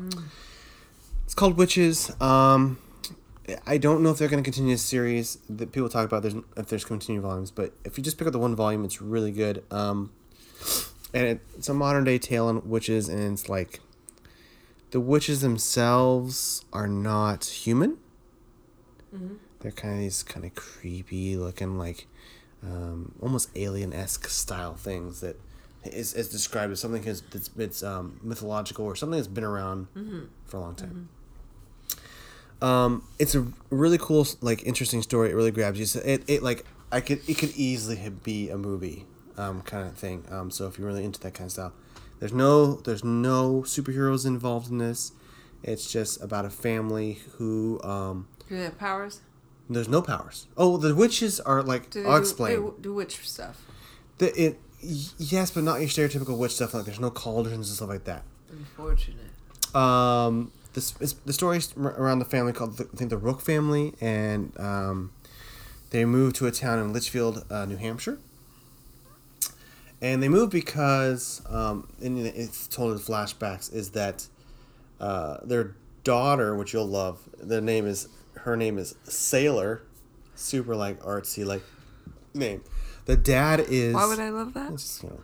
[1.24, 2.20] It's called Wytches.
[2.20, 2.78] Um,
[3.66, 6.22] I don't know if they're going to continue this series that people talk about.
[6.22, 9.00] There's if there's continued volumes, but if you just pick up the one volume, it's
[9.00, 9.62] really good.
[9.70, 10.10] Um,
[11.14, 13.80] and it, it's a modern day tale on witches, and it's like
[14.90, 17.98] the witches themselves are not human.
[19.60, 22.06] They're kind of these kind of creepy looking, like
[22.62, 25.40] um, almost alien esque style things that
[25.84, 29.86] is, is described as something that's that's it's um, mythological or something that's been around
[30.46, 31.08] for a long time.
[32.62, 35.30] Um, it's a really cool, like, interesting story.
[35.30, 35.86] It really grabs you.
[35.86, 39.96] So it, it like, I could, it could easily be a movie, um, kind of
[39.96, 40.24] thing.
[40.30, 41.72] Um, so if you're really into that kind of style,
[42.18, 45.12] there's no, there's no superheroes involved in this.
[45.62, 49.20] It's just about a family who, um, Do they have powers?
[49.68, 50.46] there's no powers.
[50.56, 52.72] Oh, the witches are like, Do I'll do, explain.
[52.80, 53.60] do witch stuff?
[54.18, 56.72] The, it, yes, but not your stereotypical witch stuff.
[56.72, 58.22] Like, there's no cauldrons and stuff like that.
[58.50, 59.26] Unfortunate.
[59.74, 63.94] um, this is the story around the family called the, I think the Rook family,
[63.98, 65.10] and um,
[65.88, 68.18] they moved to a town in Litchfield, uh, New Hampshire.
[70.02, 74.26] And they moved because, um, and it's told in flashbacks, is that
[75.00, 75.74] uh, their
[76.04, 79.82] daughter, which you'll love, the name is her name is Sailor,
[80.34, 81.62] super like artsy like
[82.34, 82.62] name.
[83.06, 83.94] The dad is.
[83.94, 84.72] Why would I love that?
[84.72, 85.20] Just, you know,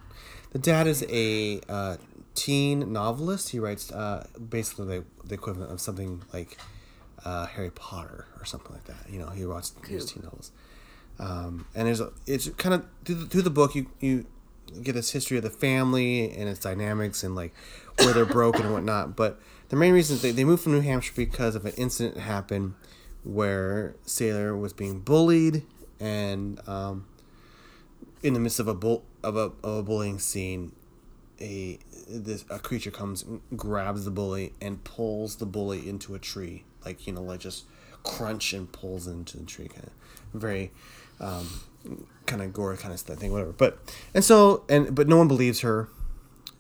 [0.53, 1.99] the dad is a uh,
[2.35, 3.51] teen novelist.
[3.51, 6.57] He writes uh, basically the, the equivalent of something like
[7.25, 9.11] uh, Harry Potter or something like that.
[9.11, 10.07] You know, he writes these Cool.
[10.09, 10.51] teen novels.
[11.19, 14.27] Um, and there's a, it's kind of through the, through the book you you
[14.83, 17.55] get this history of the family and its dynamics and like
[17.99, 19.15] where they're broken and whatnot.
[19.15, 22.15] But the main reason is they, they moved from New Hampshire because of an incident
[22.15, 22.75] that happened
[23.25, 25.65] where Sailor was being bullied
[26.01, 27.07] and um,
[28.23, 30.73] in the midst of a bull of a, of a bullying scene,
[31.41, 31.79] a
[32.09, 33.25] this a creature comes,
[33.57, 37.65] grabs the bully, and pulls the bully into a tree, like you know, like just
[38.03, 40.71] crunch and pulls into the tree, kind of very,
[41.21, 41.49] um,
[42.27, 43.53] kind of gore kind of thing, whatever.
[43.53, 43.79] But
[44.15, 45.89] and so and but no one believes her,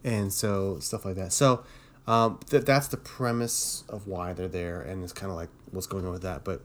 [0.04, 1.32] and so stuff like that.
[1.32, 1.64] So,
[2.06, 5.86] Um, that that's the premise of why they're there, and it's kind of like what's
[5.86, 6.42] going on with that.
[6.42, 6.60] But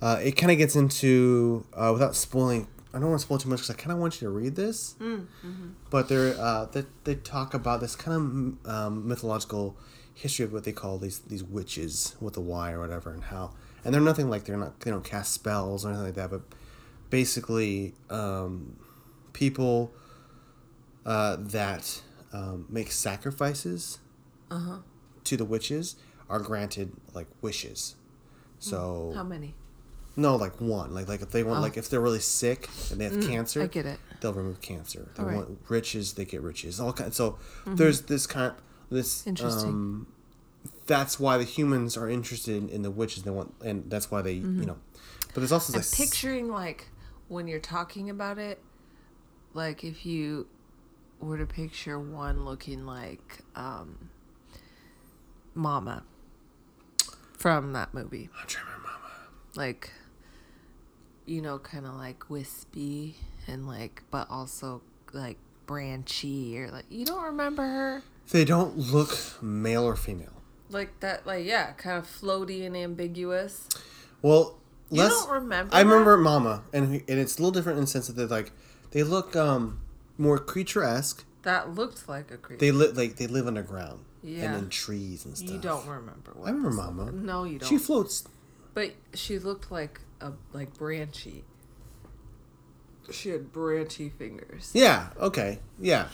[0.00, 2.68] uh, it kind of gets into uh, without spoiling.
[2.92, 4.56] I don't want to spoil too much because I kind of want you to read
[4.56, 4.94] this.
[5.90, 8.16] But they're uh, they, they talk about this kind
[8.66, 9.76] of um, mythological
[10.14, 13.52] history of what they call these these witches with a Y or whatever, and how
[13.84, 16.42] and they're nothing like they're not they don't cast spells or anything like that, but
[17.10, 18.76] basically um,
[19.32, 19.92] people
[21.06, 23.98] uh, that um, make sacrifices
[25.24, 25.94] to the witches
[26.28, 27.94] are granted like wishes.
[28.58, 29.54] So How many?
[30.16, 30.92] No, like one.
[30.94, 33.62] Like like if they want, like if they're really sick and they have cancer, Oh.
[33.62, 33.98] Mm, I get it.
[34.20, 35.08] They'll remove cancer.
[35.16, 35.36] They Alright.
[35.36, 36.78] want riches, they get riches.
[36.80, 37.14] All kind.
[37.14, 38.54] So there's this kind.
[38.90, 39.68] This Interesting.
[39.70, 40.06] Um,
[40.86, 43.22] that's why the humans are interested in, in the witches.
[43.22, 44.76] They want, and that's why they, you know.
[45.32, 45.94] But there's also I'm this.
[45.94, 46.88] picturing like
[47.28, 48.60] when you're talking about it,
[49.54, 50.48] like if you
[51.20, 54.10] were to picture one looking like um,
[55.54, 56.02] Mama
[57.38, 59.14] from that movie, I'm trying to remember, Mama.
[59.54, 59.92] like
[61.26, 63.16] you know, kind of like wispy
[63.46, 68.02] and like, but also like branchy or like you don't remember her.
[68.30, 70.42] They don't look male or female.
[70.70, 73.68] Like that, like yeah, kind of floaty and ambiguous.
[74.22, 74.58] Well,
[74.90, 75.74] You don't remember?
[75.74, 76.22] I remember that?
[76.22, 78.52] Mama, and and it's a little different in the sense that they're like
[78.92, 79.80] they look um
[80.18, 81.24] more creature esque.
[81.42, 82.60] that looked like a creature.
[82.60, 84.44] They live like they live underground Yeah.
[84.54, 85.50] and in trees and stuff.
[85.50, 86.32] you don't remember.
[86.34, 87.10] What I remember Mama.
[87.12, 87.68] No, you don't.
[87.68, 88.28] She floats.
[88.74, 91.44] But she looked like a like branchy.
[93.10, 94.70] She had branchy fingers.
[94.74, 95.08] Yeah.
[95.18, 95.58] Okay.
[95.78, 96.08] Yeah.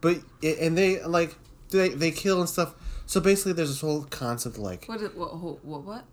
[0.00, 1.36] But and they like
[1.70, 2.74] they they kill and stuff.
[3.06, 5.00] So basically, there's this whole concept like What?
[5.14, 5.36] What?
[5.38, 5.64] What?
[5.64, 6.04] what, what?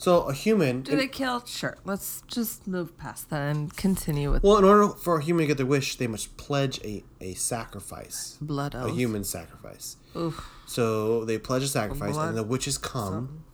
[0.00, 0.80] so a human.
[0.82, 1.44] Do they kill?
[1.44, 1.76] Sure.
[1.84, 5.46] Let's just move past that and continue with well, in order for a human to
[5.46, 9.96] get their wish, they must pledge a, a sacrifice, blood a human sacrifice.
[10.16, 10.48] Oof.
[10.66, 13.44] So they pledge a sacrifice, blood and the witches come,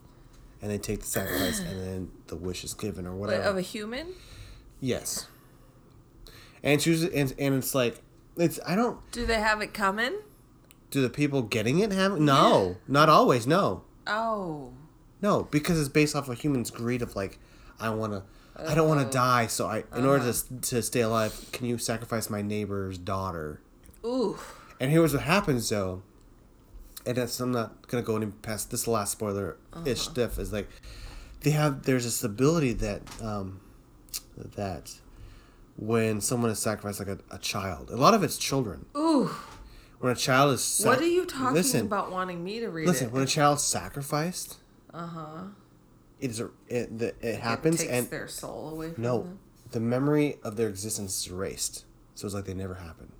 [0.61, 3.43] and they take the sacrifice, and then the wish is given or whatever.
[3.43, 4.13] of a human?
[4.79, 5.27] yes.
[6.63, 8.01] And choose and and it's like
[8.35, 10.13] it's I don't Do they have it coming?
[10.89, 14.71] do the people getting it have no not always no Oh.
[15.21, 17.39] no because it's based off a humans greed of like
[17.79, 18.23] I want to
[18.55, 19.41] I don't want to uh-huh.
[19.41, 20.55] die so I in order to uh-huh.
[20.61, 23.61] to stay alive can you sacrifice my neighbor's daughter
[24.05, 24.37] Ooh.
[24.79, 26.03] and here's what happens though
[27.05, 30.11] and that's I'm not gonna go any past this last spoiler ish uh-huh.
[30.11, 30.69] stuff is like
[31.47, 33.61] they have there's this ability that um
[34.55, 34.93] that
[35.77, 39.29] when someone is sacrificed like a, a child a lot of it's children Ooh.
[39.99, 42.85] when a child is sac- What are you talking listen, about wanting me to read
[42.85, 43.13] listen it?
[43.13, 44.57] when a child's sacrificed
[44.93, 45.41] Uh huh.
[46.19, 49.39] it is a, it, the, it happens takes and their soul away from no them.
[49.71, 51.85] the memory of their existence is erased
[52.15, 53.11] so it's like they never happened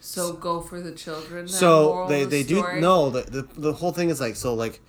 [0.00, 1.46] So go for the children.
[1.48, 4.80] so they the they do no the, the the whole thing is like so like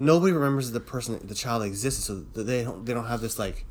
[0.00, 3.64] nobody remembers the person the child existed so they don't they don't have this like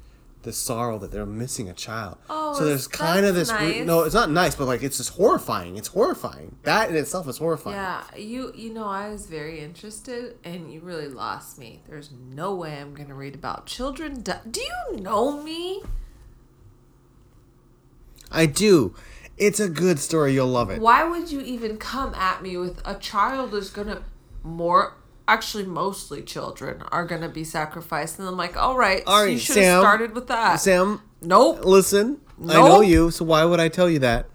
[0.44, 3.86] this sorrow that they're missing a child Oh, so there's kind of this nice.
[3.86, 7.40] no it's not nice but like it's just horrifying it's horrifying that in itself is
[7.40, 11.82] horrifying Yeah, you you know I was very interested and you really lost me.
[11.90, 14.22] There's no way I'm gonna read about children.
[14.22, 15.82] di- Do you know me?
[18.32, 18.94] i do
[19.38, 22.80] it's a good story you'll love it Why would you even come at me with
[22.86, 24.04] a child is gonna
[24.44, 24.96] more
[25.34, 29.32] actually mostly children are gonna be sacrificed and I'm like, all right, All so right,
[29.34, 29.82] you should have Sam.
[29.82, 30.60] started with that.
[30.60, 31.66] sam Nope.
[31.66, 34.26] listen i know you so why would i tell you that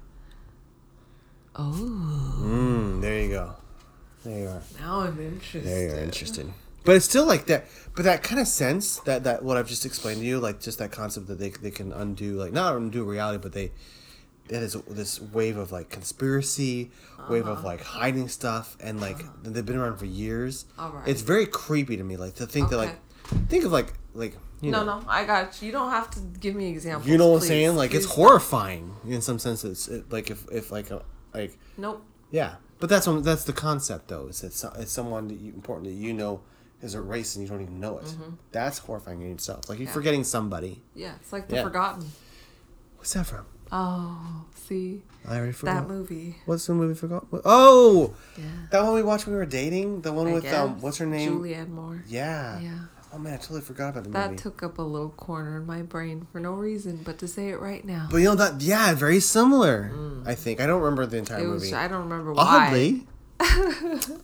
[1.56, 1.72] Oh,
[2.42, 3.54] mm, there you go
[4.24, 5.64] there you are now I'm interested.
[5.64, 6.52] There you're interested.
[6.84, 7.64] But it's still like that.
[7.94, 10.78] But that kind of sense that that what I've just explained to you, like just
[10.80, 13.70] that concept that they they can undo, like not undo reality, but they
[14.48, 16.90] that is this wave of like conspiracy,
[17.30, 20.66] wave of like hiding stuff, and like they've been around for years.
[21.06, 22.96] It's very creepy to me, like to think that like
[23.48, 25.00] think of like like you No, know.
[25.00, 25.66] no, I got you.
[25.66, 27.08] You don't have to give me examples.
[27.08, 27.76] You know what I'm saying?
[27.76, 29.88] Like it's horrifying in some senses.
[29.88, 31.02] It, like if, if like a,
[31.34, 32.02] like Nope.
[32.30, 34.26] yeah, but that's what, that's the concept though.
[34.28, 36.40] Is it's it's someone that you, important that you know
[36.82, 38.14] is a race and you don't even know it.
[38.52, 39.68] That's horrifying in itself.
[39.70, 39.90] Like you're Mm-hmm.
[39.90, 39.92] Yeah.
[39.94, 40.82] forgetting somebody.
[40.94, 41.62] Yeah, it's like the Yeah.
[41.62, 42.10] Forgotten.
[42.98, 43.46] What's that from?
[43.76, 45.88] Oh, see I already forgot.
[45.88, 46.36] that movie.
[46.46, 46.94] What's the movie?
[46.94, 47.26] Forgot.
[47.44, 48.44] Oh, Yeah.
[48.70, 50.02] that one we watched when we were dating.
[50.02, 51.32] The one I with um, what's her name?
[51.40, 52.04] Julianne Moore.
[52.06, 52.60] Yeah.
[52.60, 52.78] Yeah.
[53.12, 54.36] Oh man, I totally forgot about the That movie.
[54.36, 57.48] That took up a little corner in my brain for no reason but to say
[57.50, 58.06] it right now.
[58.10, 59.90] but you know that yeah, very similar.
[60.26, 61.52] I think I don't remember the entire Mm.
[61.52, 61.74] was movie.
[61.74, 62.66] I don't remember why.
[62.68, 63.06] Oddly.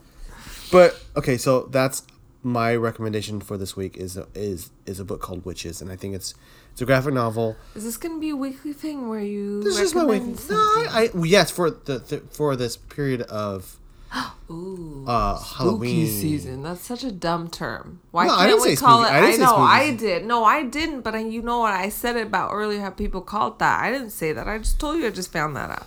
[0.73, 2.03] but okay, so that's
[2.43, 6.15] my recommendation for this week is is is a book called Wytches, and I think
[6.15, 6.35] it's
[6.81, 7.59] it's a graphic novel.
[7.75, 10.23] Is this gonna be a weekly thing where you This is my week.
[10.49, 10.57] No.
[10.57, 13.77] I, I yes for the, the for this period of
[14.51, 15.05] Ooh.
[15.07, 16.63] uh, Halloween season.
[16.63, 18.01] That's such a dumb term.
[18.13, 19.15] Why No, I can't we call spooky.
[19.15, 19.21] it?
[19.21, 20.25] I I, know I did.
[20.25, 21.03] No, I didn't.
[21.03, 22.81] But I, you know what I said about earlier?
[22.81, 23.85] How people call it that.
[23.85, 24.49] I didn't say that.
[24.49, 25.07] I just told you.
[25.07, 25.87] I just found that out.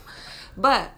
[0.55, 0.91] But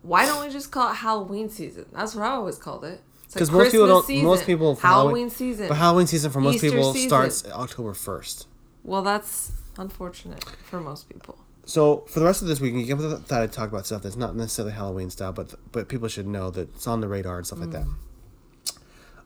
[0.00, 1.84] why don't we just call it Halloween season?
[1.92, 3.02] That's what I always called it.
[3.26, 4.22] It's like because most people don't.
[4.24, 5.68] Most people for Halloween season.
[5.68, 7.08] But Halloween season for most Easter people season.
[7.10, 8.46] starts October first.
[8.84, 11.38] Well, that's unfortunate for most people.
[11.64, 14.16] So for the rest of this week, you can thought I'd talk about stuff that's
[14.16, 17.46] not necessarily Halloween style, but but people should know that it's on the radar and
[17.46, 17.86] stuff like that.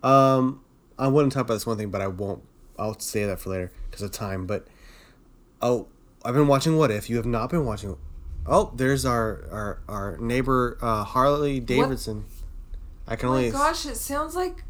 [0.07, 0.62] Um,
[0.98, 2.42] I wouldn't talk about this one thing, but I won't.
[2.78, 4.46] I'll say that for later because of time.
[4.46, 4.66] But
[5.62, 5.88] oh,
[6.24, 7.09] I've been watching What If.
[7.09, 7.96] You have not been watching.
[8.46, 12.26] Oh, there's our our our neighbor uh, Harley Davidson.
[13.09, 13.50] I can Oh only.
[13.50, 14.62] my gosh, it sounds like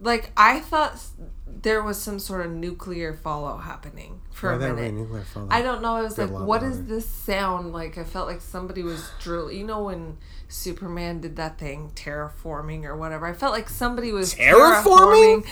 [0.00, 1.00] like I thought
[1.46, 4.94] there was some sort of nuclear fallout happening for Why a minute.
[4.94, 5.52] nuclear fallout?
[5.52, 5.94] I don't know.
[5.96, 6.94] I was a like, what is louder.
[6.94, 7.72] this sound?
[7.72, 9.50] Like I felt like somebody was drill.
[9.50, 10.18] You know when
[10.48, 13.26] Superman did that thing, terraforming or whatever.
[13.26, 14.82] I felt like somebody was Terraforming?
[15.44, 15.46] terraforming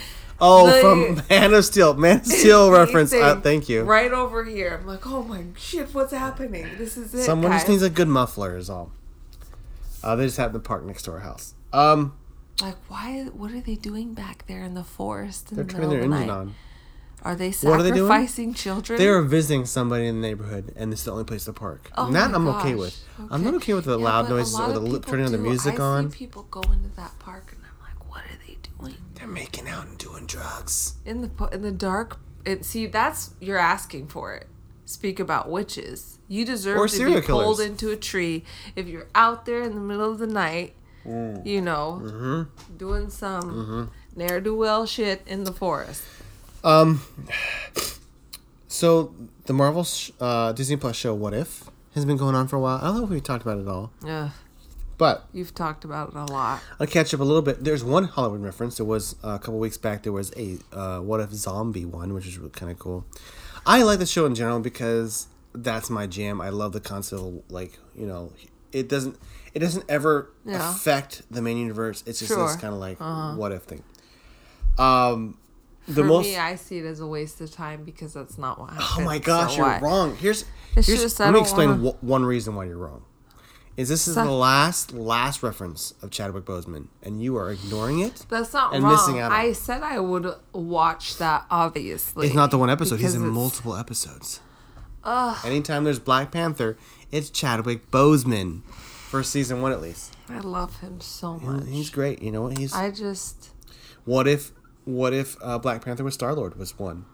[0.45, 0.80] Oh, the-
[1.16, 1.95] from Man of Steel.
[1.95, 3.12] Man of Steel reference.
[3.12, 3.82] Uh, thank you.
[3.84, 4.78] Right over here.
[4.80, 6.66] I'm like, oh my shit, what's happening?
[6.78, 7.22] This is it.
[7.22, 8.90] Someone just needs a good muffler, is all.
[10.03, 11.55] Uh, they just have the park next to our house.
[11.72, 12.16] Um,
[12.62, 13.24] like, why?
[13.32, 16.04] What are they doing back there in the forest in they're the turning middle their
[16.04, 16.40] of the engine night?
[16.40, 16.54] on.
[17.24, 18.98] Are they What are they sacrificing children?
[18.98, 21.88] They are visiting somebody in the neighborhood, and it's the only place to park.
[21.96, 22.78] Oh and that I'm okay gosh.
[22.80, 23.04] with.
[23.30, 25.38] I'm not okay with the Yeah, loud noises or the of li- people turning the
[25.38, 26.10] music I on.
[26.10, 29.86] people go into that park, and I'm like, what are they doing They're making out
[29.86, 30.94] and doing drugs.
[31.04, 32.18] in the in the dark?
[32.44, 34.48] It, see, that's you're asking for it.
[34.84, 36.18] Speak about witches.
[36.26, 38.42] You deserve Or to be pulled into a tree
[38.74, 40.74] if you're out there in the middle of the night.
[41.07, 41.44] Mm.
[41.46, 42.76] You know, Mm-hmm.
[42.76, 46.03] doing some ne'er do well shit in the forest.
[46.64, 47.03] Um,
[48.68, 49.14] so
[49.46, 52.61] the Marvel sh- uh, Disney Plus show What If has been going on for a
[52.61, 52.78] while.
[52.78, 54.30] I don't know if we talked about it at all, Yeah.
[54.96, 56.61] but you've talked about it a lot.
[56.80, 57.64] I'll catch up a little bit.
[57.64, 58.76] There's one Halloween reference.
[58.76, 60.05] There was uh, a couple weeks back.
[60.05, 63.05] There was a uh, What If zombie one, which is kind of cool.
[63.66, 66.40] I like the show in general because that's my jam.
[66.40, 68.32] I love the concept of like you know
[68.72, 69.16] it doesn't
[69.55, 70.70] it doesn't ever Yeah.
[70.70, 72.03] affect the main universe.
[72.07, 72.44] It's just this Sure.
[72.46, 72.57] Uh-huh.
[72.61, 72.98] kind of like
[73.38, 73.82] what if thing.
[74.78, 75.36] Um,
[75.86, 78.59] the For most me, I see it as a waste of time because that's not
[78.61, 79.80] what Oh my gosh, so you're why?
[79.80, 80.16] wrong.
[80.16, 80.44] Here's,
[80.76, 83.03] It's here's just let me explain wanna- wh- one reason why you're wrong.
[83.76, 88.00] Is this is So- the last last reference of Chadwick Boseman, and you are ignoring
[88.00, 88.24] it?
[88.28, 88.92] That's not and wrong.
[88.92, 91.46] missing out on I said I would watch that.
[91.50, 93.00] Obviously, It's not the one episode.
[93.00, 94.40] He's in it's- multiple episodes.
[95.44, 96.76] Anytime there's Black Panther,
[97.11, 98.61] it's Chadwick Boseman
[99.12, 100.16] for season one at least.
[100.30, 101.68] I love him so much.
[101.68, 102.22] He's great.
[102.22, 102.56] You know what?
[102.56, 103.50] He's I just,
[104.06, 104.52] what if
[104.86, 107.04] what if uh, Black Panther with Star Lord was one?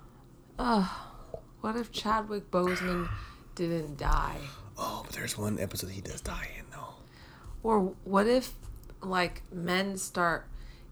[0.57, 3.09] what if Chadwick Boseman
[3.57, 4.37] didn't die?
[4.77, 6.95] Oh, but there's one episode he does die in though.
[7.65, 8.55] Or what if,
[9.03, 10.47] like, men start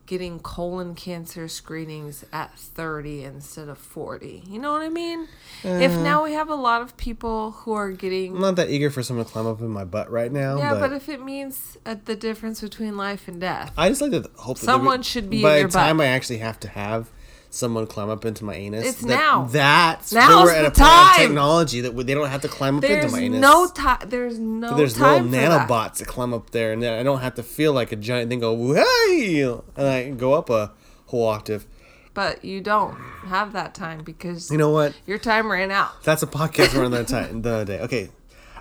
[0.06, 4.44] getting colon cancer screenings at 30 instead of 40?
[4.48, 5.28] You know what I mean?
[5.64, 6.02] if Uh.
[6.02, 8.34] now we have a lot of people who are getting.
[8.36, 10.58] I'm not that eager for someone to climb up in my butt right now.
[10.58, 13.72] Yeah, but, but if it means uh, the difference between life and death.
[13.76, 15.96] I just like to hope that Someone there- should be by in your the time
[15.98, 16.06] butt.
[16.06, 17.10] I actually have to have
[17.50, 18.86] someone climb up into my anus.
[18.86, 19.44] It's that, now.
[19.44, 22.84] That's that we're at a point of technology that they don't have to climb up
[22.84, 23.40] into my anus.
[23.40, 23.98] There's no time.
[24.08, 25.68] There's no There's time little that.
[25.68, 26.08] nanobots that.
[26.08, 28.74] climb up there, and then I don't have to feel like a giant thing go
[28.74, 29.42] hey,
[29.76, 30.72] and I go up a
[31.06, 31.66] whole octave.
[32.14, 32.94] But you don't
[33.26, 34.94] have that time because You know what?
[35.06, 36.02] your time ran out.
[36.02, 37.80] That's a podcast for another time, the other day.
[37.80, 38.10] Okay,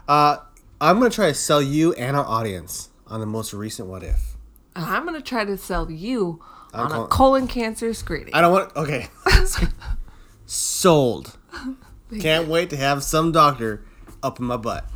[0.07, 0.38] uh,
[0.81, 4.36] I'm gonna try to sell you and our audience on the most recent what if.
[4.75, 6.43] I'm going to try to sell you
[6.76, 8.34] on a colon cancer screening.
[8.34, 8.76] I don't want.
[8.76, 9.07] Okay,
[10.45, 11.38] sold.
[12.19, 13.84] Can't wait to have some doctor
[14.21, 14.86] up in my butt.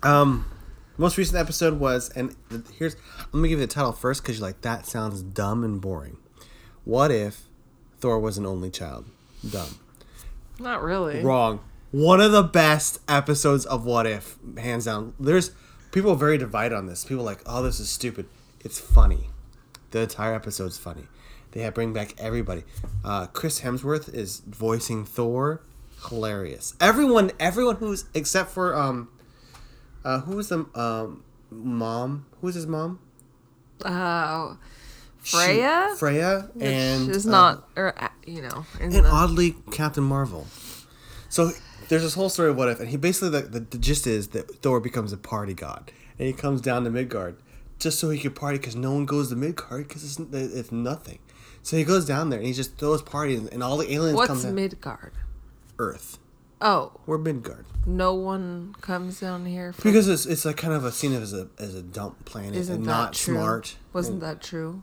[0.00, 0.46] Um,
[0.96, 2.34] most recent episode was, and
[2.78, 2.96] here's.
[3.32, 6.18] Let me give you the title first because you're like that sounds dumb and boring.
[6.84, 7.48] What if
[7.98, 9.06] Thor was an only child?
[9.48, 9.78] Dumb.
[10.58, 11.22] Not really.
[11.22, 11.60] Wrong.
[11.90, 15.14] One of the best episodes of What If, hands down.
[15.18, 15.52] There's
[15.90, 17.04] people very divided on this.
[17.04, 18.26] People like, oh, this is stupid.
[18.60, 19.30] It's funny.
[19.90, 21.04] The entire episode's funny.
[21.52, 22.64] They have bring back everybody.
[23.04, 25.62] Uh, Chris Hemsworth is voicing Thor.
[26.08, 26.74] Hilarious.
[26.80, 29.08] Everyone, everyone who's except for um,
[30.04, 32.26] uh, who was the um mom?
[32.40, 33.00] Who was his mom?
[33.84, 34.54] Uh,
[35.24, 35.94] She- Freya?
[35.98, 40.46] Freya, and is uh, not, or uh, you know, and the- oddly Captain Marvel.
[41.28, 41.50] So
[41.88, 44.28] there's this whole story of what if, and he basically the, the, the gist is
[44.28, 47.36] that Thor becomes a party god, and he comes down to Midgard
[47.78, 51.18] just so he could party because no one goes to Midgard because it's, it's nothing.
[51.62, 54.36] So he goes down there and he just throws parties, and all the aliens come
[54.36, 55.12] what's Midgard?
[55.78, 56.18] Earth.
[56.60, 59.72] Oh, We're Midgard no one comes down here.
[59.72, 62.54] For, because it's it's like kind of a seen as a as a dump planet
[62.54, 63.34] isn't and that not true?
[63.34, 63.76] smart.
[63.92, 64.82] Wasn't that true?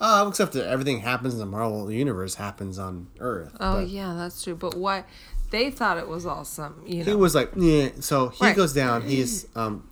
[0.00, 3.54] Oh, Uh, except that everything happens in the Marvel universe happens on Earth.
[3.60, 4.54] Oh but yeah, that's true.
[4.56, 5.04] But why?
[5.50, 6.82] They thought it was awesome.
[6.86, 7.04] You know.
[7.04, 7.90] He was like, yeah.
[8.00, 8.56] So he Right.
[8.56, 9.02] goes down.
[9.02, 9.88] He's um,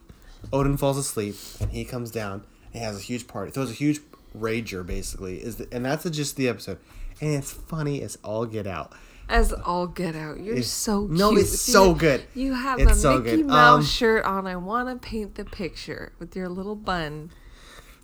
[0.52, 2.44] Odin falls asleep, and he comes down.
[2.72, 3.50] And he has a huge party.
[3.50, 4.00] Throws a huge
[4.38, 5.36] rager, basically.
[5.42, 6.78] Is the, and that's just the episode.
[7.20, 8.92] And it's funny as all get out.
[9.28, 10.40] As all get out.
[10.40, 11.18] You're It's- so cute.
[11.18, 12.24] no, it's so good.
[12.34, 13.46] You have It's a so Mickey good.
[13.46, 14.46] Mouse Um, shirt on.
[14.46, 17.30] I want to paint the picture with your little bun.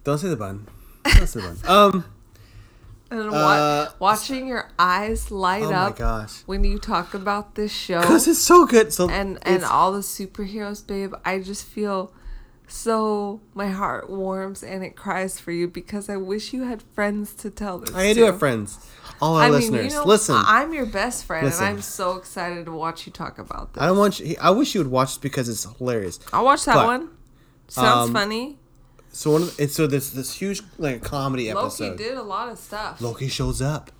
[0.04, 0.68] Don't say the bun.
[1.04, 1.58] Don't say the bun.
[1.66, 2.04] Um.
[3.10, 6.42] And Uh, watching your eyes light Oh my up gosh.
[6.44, 8.92] when you talk about this show Because it's so good.
[8.92, 12.12] So and and all the superheroes, babe, I just feel
[12.68, 17.34] so my heart warms and it cries for you because I wish you had friends
[17.36, 17.94] to tell this.
[17.94, 18.78] I do have friends.
[19.20, 20.36] All our I mean, listeners, you know, listen.
[20.36, 21.64] I, I'm your best friend, Listen.
[21.64, 23.82] and I'm so excited to watch you talk about this.
[23.82, 24.36] don't want you.
[24.40, 26.20] I wish you would watch this because it's hilarious.
[26.32, 27.10] I'll watch that but, one.
[27.66, 28.58] Sounds um, funny.
[29.10, 31.92] So one of the, it's so this this huge like comedy episode.
[31.92, 33.00] Loki did a lot of stuff.
[33.00, 33.90] Loki shows up.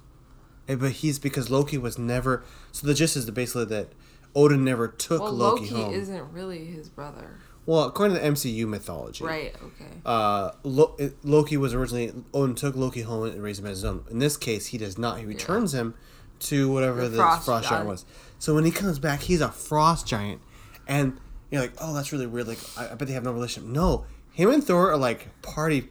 [0.68, 2.44] Eh, But he's because Loki was never.
[2.70, 3.88] So the gist is basically that
[4.34, 5.94] Odin never took well, Loki, Loki, home.
[5.94, 9.54] isn't really his brother, well, according to the MCU mythology, right?
[9.62, 9.84] Okay.
[10.06, 14.04] uh, Lo- Loki was originally Odin took Loki home and raised him as his own.
[14.10, 15.18] In this case, he does not.
[15.18, 15.94] He returns him
[16.40, 18.06] to whatever The the, frost frost, giant was.
[18.38, 20.40] So when he comes back, he's a frost giant,
[20.86, 21.18] and
[21.50, 22.48] you're like, oh, that's really weird.
[22.48, 23.68] Like, I, I bet they have no relationship.
[23.70, 25.82] No, him and Thor are like party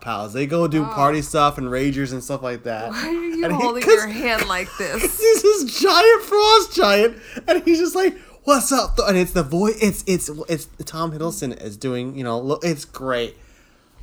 [0.00, 0.32] pals.
[0.32, 2.84] They go do party stuff and ragers and stuff like that.
[2.88, 2.90] Oh.
[2.92, 5.02] Why are you And he- your hand like this?
[5.20, 8.16] He's this giant frost giant, and he's just like,
[8.46, 9.76] "What's up?" Thor?" And it's the voice.
[9.82, 12.16] It's it's it's Tom Hiddleston is doing.
[12.16, 13.36] You know, it's great.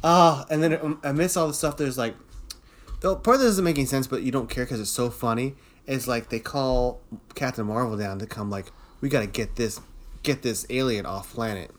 [0.03, 2.13] Ah, and then um, amidst all the stuff, there's like,
[2.99, 5.55] the part that doesn't make any sense, but you don't care because it's so funny.
[5.87, 7.01] Is like they call
[7.35, 8.67] Captain Marvel down to come like,
[8.99, 9.79] we got to get this,
[10.23, 11.71] get this alien off planet.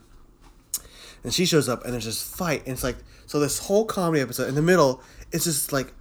[1.22, 2.96] And she shows up, and there's this fight, and it's like,
[3.26, 5.02] so this whole comedy episode in the middle,
[5.32, 5.92] it's just like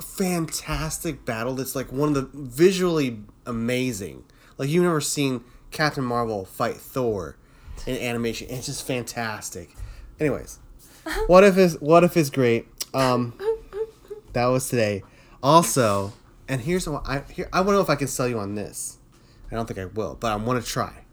[0.00, 4.24] fantastic battle that's like one of the visually amazing.
[4.56, 7.36] Like you've never seen Captain Marvel fight Thor
[7.86, 8.48] in animation.
[8.50, 9.74] It's just fantastic.
[10.20, 10.58] Anyways,
[11.26, 12.66] what if is what if is great.
[12.94, 13.38] Um,
[14.32, 15.02] that was today.
[15.42, 16.12] Also,
[16.48, 18.54] and here's what I here I want to know if I can sell you on
[18.54, 18.98] this.
[19.50, 21.04] I don't think I will, but I want to try.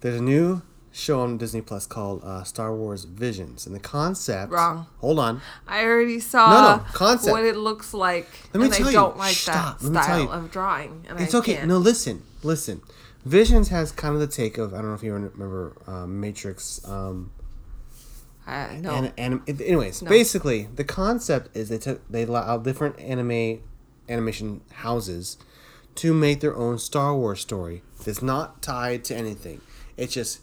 [0.00, 4.52] There's a new show on Disney Plus called uh, Star Wars Visions, and the concept.
[4.52, 4.86] Wrong.
[4.98, 5.40] Hold on.
[5.66, 7.32] I already saw No, no, concept.
[7.32, 8.96] what it looks like, Let me and tell I you.
[8.96, 9.80] don't like Stop.
[9.80, 10.28] that Let me tell style you.
[10.30, 11.04] of drawing.
[11.08, 11.54] And It's I okay.
[11.56, 11.68] Can't.
[11.68, 12.82] No, listen, listen.
[13.24, 16.86] Visions has kind of the take of I don't know if you remember um, Matrix.
[16.86, 17.30] Um,
[18.46, 18.90] I, no.
[18.90, 19.12] and,
[19.46, 20.10] and anyways, No.
[20.10, 23.60] basically the concept is they took they allow different anime
[24.08, 25.38] animation houses
[25.94, 29.62] to make their own Star Wars story that's not tied to anything.
[29.96, 30.40] It's just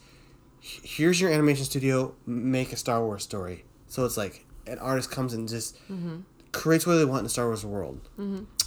[0.60, 3.66] here's your animation studio, make a Star Wars story.
[3.88, 6.22] So it's like an artist comes and just Mm-hmm.
[6.52, 8.10] creates what they want in the Star Wars world.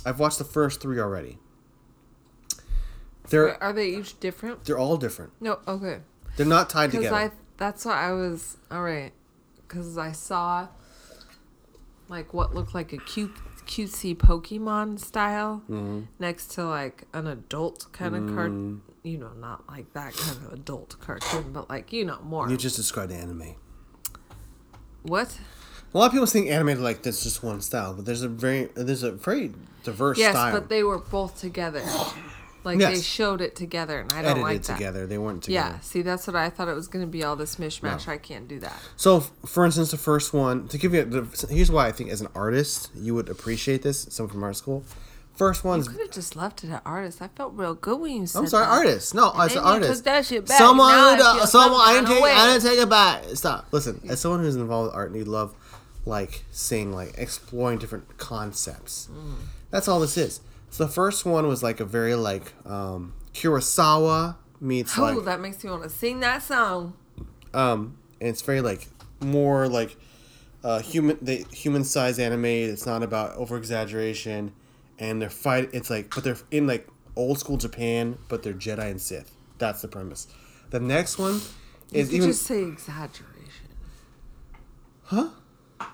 [0.06, 1.38] I've watched the first three already.
[3.28, 4.64] They're Are they each different?
[4.64, 5.32] they're all different.
[5.40, 5.58] No.
[5.66, 5.98] Okay.
[6.36, 7.14] They're not tied together.
[7.14, 9.12] I that's why I was all right.
[9.66, 10.68] Because I saw
[12.08, 13.32] like what looked like a cute
[13.66, 16.00] cutesy Pokemon style Mm-hmm.
[16.18, 18.52] next to like an adult kind of cart.
[19.02, 22.48] You know, not like that kind of adult cartoon, but like you know more.
[22.50, 23.54] you just described anime.
[25.02, 25.38] what?
[25.92, 28.64] A lot of people think animated like that's just one style, but there's a very
[28.74, 29.52] there's a very
[29.84, 30.52] diverse Yes, style.
[30.52, 31.82] but they were both together.
[32.64, 34.74] Like they showed it together, and I don't edited like that.
[34.74, 35.06] together.
[35.06, 35.74] They weren't together.
[35.74, 37.22] Yeah, see, that's what I thought it was going to be.
[37.22, 38.08] All this mishmash.
[38.08, 38.76] I can't do that.
[38.96, 42.20] So, for instance, the first one to give you the here's why I think as
[42.20, 44.06] an artist you would appreciate this.
[44.10, 44.84] Someone from art school.
[45.34, 47.20] First one's You Could have just left it at artist.
[47.20, 48.70] I felt real good when you said I'm sorry, that.
[48.70, 49.14] artist.
[49.16, 49.94] No, as an artist.
[49.96, 51.80] took that shit back, Someone, who I someone.
[51.80, 52.22] I didn't take.
[52.22, 52.52] I way.
[52.52, 53.24] didn't take it back.
[53.34, 53.66] Stop.
[53.72, 55.54] Listen, as someone who's involved with art and you love,
[56.06, 59.08] like seeing, like exploring different concepts.
[59.10, 59.34] Mm.
[59.70, 60.40] That's all this is.
[60.74, 65.40] So the first one was like a very like um, Kurosawa meets Oh, like that
[65.40, 66.94] makes me want to sing that song.
[67.52, 68.88] um, and it's very like
[69.20, 69.96] more like
[70.64, 72.46] uh, human the human size anime.
[72.46, 74.52] It's not about over exaggeration,
[74.98, 75.70] and they're fight.
[75.72, 79.30] It's like but they're in like old school Japan, but they're Jedi and Sith.
[79.58, 80.26] That's the premise.
[80.70, 81.34] The next one
[81.92, 83.68] You is could even just say exaggeration.
[85.04, 85.28] huh?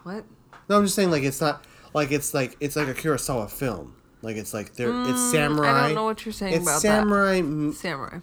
[0.05, 0.25] What?
[0.71, 3.97] No, I'm just saying like it's not like it's like it's like a Kurosawa film.
[4.23, 5.69] Like it's like they're it's samurai.
[5.69, 7.77] Mm, I don't know what you're saying it's about samurai m- that.
[7.77, 8.19] Samurai.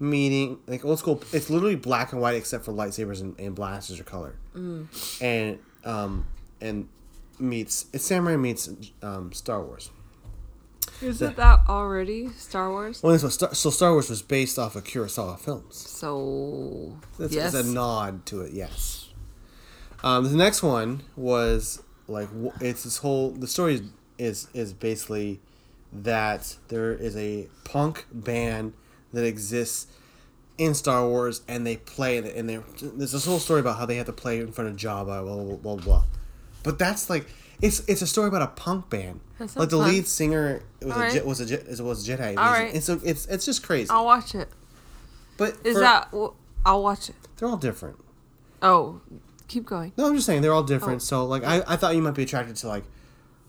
[0.00, 4.00] meaning like old school it's literally black and white except for lightsabers and, and blasters
[4.00, 4.34] are color
[5.20, 6.26] and um
[6.60, 6.88] and
[7.38, 8.68] meets it's samurai meets
[9.02, 9.90] um star wars
[11.00, 13.02] Isn't that already Star Wars?
[13.02, 15.76] Well, was Star, so Star Wars was based off of Kurosawa films.
[15.76, 18.52] So That's yes, a nod to it.
[18.52, 19.08] Yes.
[20.04, 22.28] Um, the next one was like
[22.60, 23.82] it's this whole the story is
[24.18, 25.40] is, is basically
[25.92, 28.72] that there is a punk band
[29.12, 29.86] that exists
[30.58, 33.86] in Star Wars and they play it and they there's this whole story about how
[33.86, 35.76] they have to play in front of Jabba blah blah blah blah.
[35.76, 36.04] blah.
[36.62, 37.26] But that's like
[37.60, 39.20] it's it's a story about a punk band.
[39.38, 39.88] That sounds Like the fun.
[39.88, 41.12] lead singer was a Alright.
[41.12, 42.36] Je- was a was a Jedi.
[42.38, 42.72] All right.
[42.72, 43.90] And so it's it's just crazy.
[43.90, 44.48] I'll watch it.
[45.36, 46.08] but Is for- that?
[46.64, 47.16] I'll watch it.
[47.36, 47.96] they're all different.
[48.62, 49.00] Oh,
[49.48, 49.92] keep going.
[49.96, 50.96] No, I'm just saying they're all different.
[51.02, 51.04] Oh.
[51.04, 52.84] So like I, I thought you might be attracted to like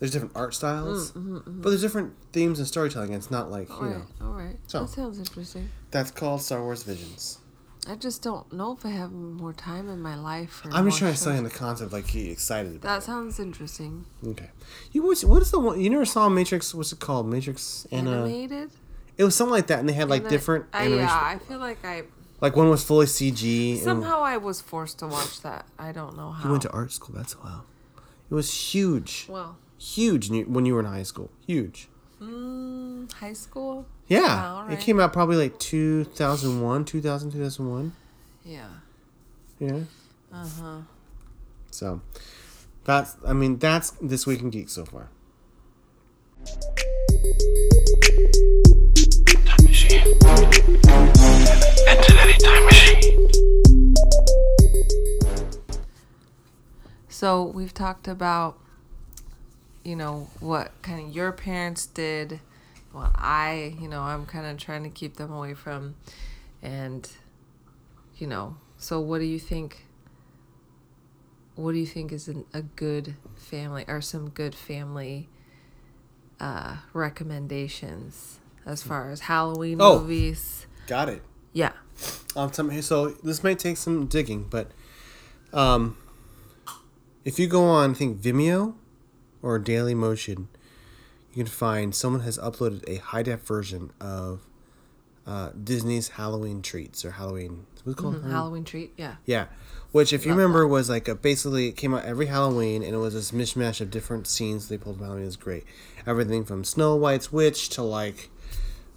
[0.04, 1.62] there's different art styles, mm, mm, mm.
[1.62, 3.14] but there's different themes and storytelling.
[3.14, 4.58] It's not like All you right, know all right.
[4.68, 4.82] So.
[4.82, 5.70] That sounds interesting.
[5.92, 7.38] that's called Star Wars Visions.
[7.88, 10.62] I just don't know if I have more time in my life.
[10.74, 11.54] I'm just trying to sell you shows.
[11.54, 12.82] the concept, like you excited about.
[12.82, 14.04] That sounds interesting.
[14.28, 14.50] Okay,
[14.92, 16.76] you what's, what is the one you never saw Matrix?
[16.76, 17.26] What's it called?
[17.28, 18.72] Matrix and uh, Animated.
[19.18, 21.08] it was something like that, and they had like And different I, animation.
[21.08, 22.04] yeah, I feel like I
[22.42, 23.76] Like one was fully CG.
[23.76, 25.66] and somehow I was forced to watch that.
[25.80, 26.44] I don't know how.
[26.44, 27.16] you went to art school.
[27.16, 27.62] That's wow.
[28.30, 31.30] It was huge, well, huge when you- were in high school.
[31.46, 31.90] Huge.
[32.22, 33.86] mm, high school.
[34.08, 37.92] Yeah, Yeah, all it came out probably like 2001, 2000, 2001.
[38.46, 38.68] Yeah.
[39.60, 39.80] Yeah.
[40.32, 40.78] Uh huh.
[41.72, 42.02] So
[42.86, 45.10] that's I mean that's this week in geek so far.
[48.34, 50.08] Time machine.
[51.90, 53.30] Into any time machine.
[57.10, 58.58] So we've talked about,
[59.84, 62.40] you know, what kind of your parents did,
[62.92, 65.96] what I, you know, I'm kind of trying to keep them away from,
[66.62, 67.10] and,
[68.18, 69.86] you know, so what do you think?
[71.56, 75.30] What do you think is an, a good family, or some good family
[76.40, 80.00] uh, recommendations as far as Halloween Oh.
[80.00, 80.66] movies?
[80.88, 81.22] Got it.
[81.54, 81.74] Yeah.
[82.36, 84.72] Um, so this may take some digging, but
[85.54, 85.96] um,
[87.24, 88.74] if you go on, I think Vimeo
[89.44, 90.48] or Daily Motion,
[91.34, 94.42] you can find someone has uploaded a high def version of
[95.28, 97.66] uh, Disney's Halloween treats or Halloween.
[97.84, 98.14] What's it called?
[98.16, 98.32] Halloween?
[98.32, 98.94] Halloween treat.
[98.98, 99.16] Yeah.
[99.26, 99.46] Yeah,
[99.92, 102.94] which if you Love remember was like a, basically it came out every Halloween and
[102.96, 105.24] it was this mishmash of different scenes they pulled from Halloween.
[105.24, 105.66] It was great.
[106.08, 108.30] Everything from Snow White's witch to like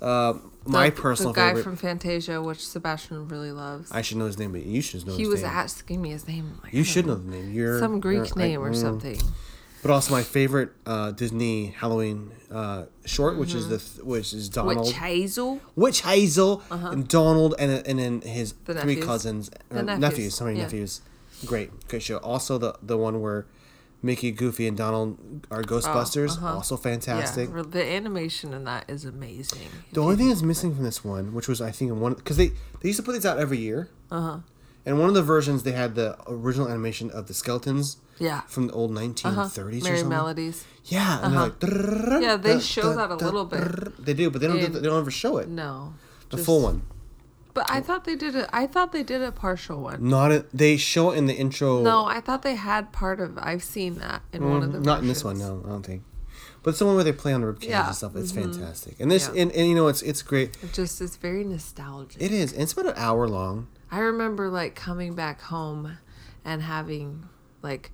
[0.03, 0.35] uh,
[0.67, 1.63] my The- personal the guy favorite.
[1.65, 3.91] from Fantasia, which Sebastian really loves.
[3.93, 5.27] I should know his name, but you should know his name.
[5.27, 5.51] he was name.
[5.51, 6.61] asking me his name.
[6.63, 7.15] Like, you should know.
[7.15, 7.53] know the name.
[7.53, 8.77] You're some Greek you're- I- name or mm.
[8.77, 9.21] something.
[9.83, 14.49] But also my favorite uh, Disney Halloween uh, short, which is the th- which is
[14.49, 15.61] Donald, Witch Hazel.
[15.77, 18.73] Witch Hazel, and Donald, and and then his Uh-huh.
[18.75, 20.35] The three cousins, The nephews, nephews.
[20.35, 20.63] Sorry, yeah.
[20.63, 21.03] nephews.
[21.45, 22.17] Great, great show.
[22.19, 23.47] Also the the one where
[24.03, 25.19] Mickey, Goofy, and Donald
[25.51, 26.37] are Ghostbusters.
[26.39, 26.55] uh-huh.
[26.55, 27.49] Also fantastic.
[27.55, 29.69] Yeah, the animation in that is amazing.
[29.93, 32.49] The only thing that's missing from this one, which was I think one, because they
[32.81, 33.89] they used to put these out every year.
[34.11, 34.31] Uh Uh-huh.
[34.31, 34.39] huh.
[34.87, 38.43] And one of the versions they had the original animation of the skeletons Yeah.
[38.47, 39.91] from the old 1930s Uh-huh.
[39.91, 40.03] or Merry.
[40.05, 40.65] Melodies.
[40.85, 41.51] Yeah, and Uh-huh.
[41.59, 41.71] they're
[42.13, 42.23] like.
[42.23, 44.03] Yeah, they show that a little bit.
[44.05, 44.59] They do, but they don't.
[44.61, 45.49] do In- the- they don't ever show it.
[45.49, 45.95] No.
[46.31, 46.83] The just- full one.
[47.53, 48.49] But I thought they did it.
[48.53, 50.07] I thought they did a partial one.
[50.09, 50.49] Not it.
[50.53, 51.83] They show it in the intro.
[51.83, 53.39] No, I thought they had part of.
[53.39, 54.79] I've seen that in one of the.
[54.79, 55.39] Mm, not in this one.
[55.39, 56.03] No, I don't think.
[56.63, 58.15] But it's the one where they play on the rib cage Yeah, and stuff.
[58.15, 58.43] It's mhm.
[58.53, 58.97] fantastic.
[59.01, 59.41] And this, Yeah.
[59.43, 60.57] and, and you know, it's it's great.
[60.63, 62.21] It just is very nostalgic.
[62.21, 62.53] It is.
[62.53, 63.69] And it's about an hour long.
[63.91, 65.99] I remember like coming back home
[66.45, 67.29] and having
[67.63, 67.91] like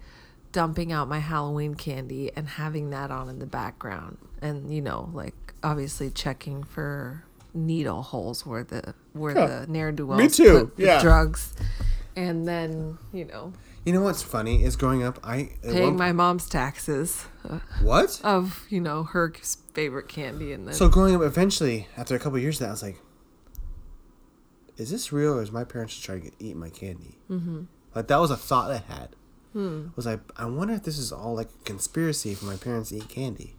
[0.52, 4.18] dumping out my Halloween candy and having that on in the background.
[4.40, 7.24] And you know like obviously checking for
[7.54, 9.46] needle holes where the where Yeah.
[9.60, 11.54] the ne'er do wells Me too, put the drugs.
[12.16, 13.52] And then you know.
[13.84, 17.24] You know what's funny is growing up, I paying my mom's taxes.
[17.82, 18.20] What?
[18.22, 19.32] of you know her
[19.74, 22.68] favorite candy and then So growing up, eventually, after a couple of years of that,
[22.68, 22.98] I was like,
[24.82, 27.62] "Is this real, or is my parents just trying to eat my candy?" Mm-hmm.
[27.94, 29.16] Like that was a thought I had.
[29.52, 29.88] Hmm.
[29.96, 32.96] Was like, I wonder if this is all like a conspiracy for my parents to
[32.96, 33.54] eat candy.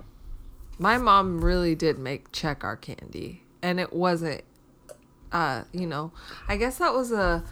[0.80, 4.44] my mom really did make check our candy and it wasn't
[5.32, 6.12] uh you know
[6.48, 7.44] i guess that was a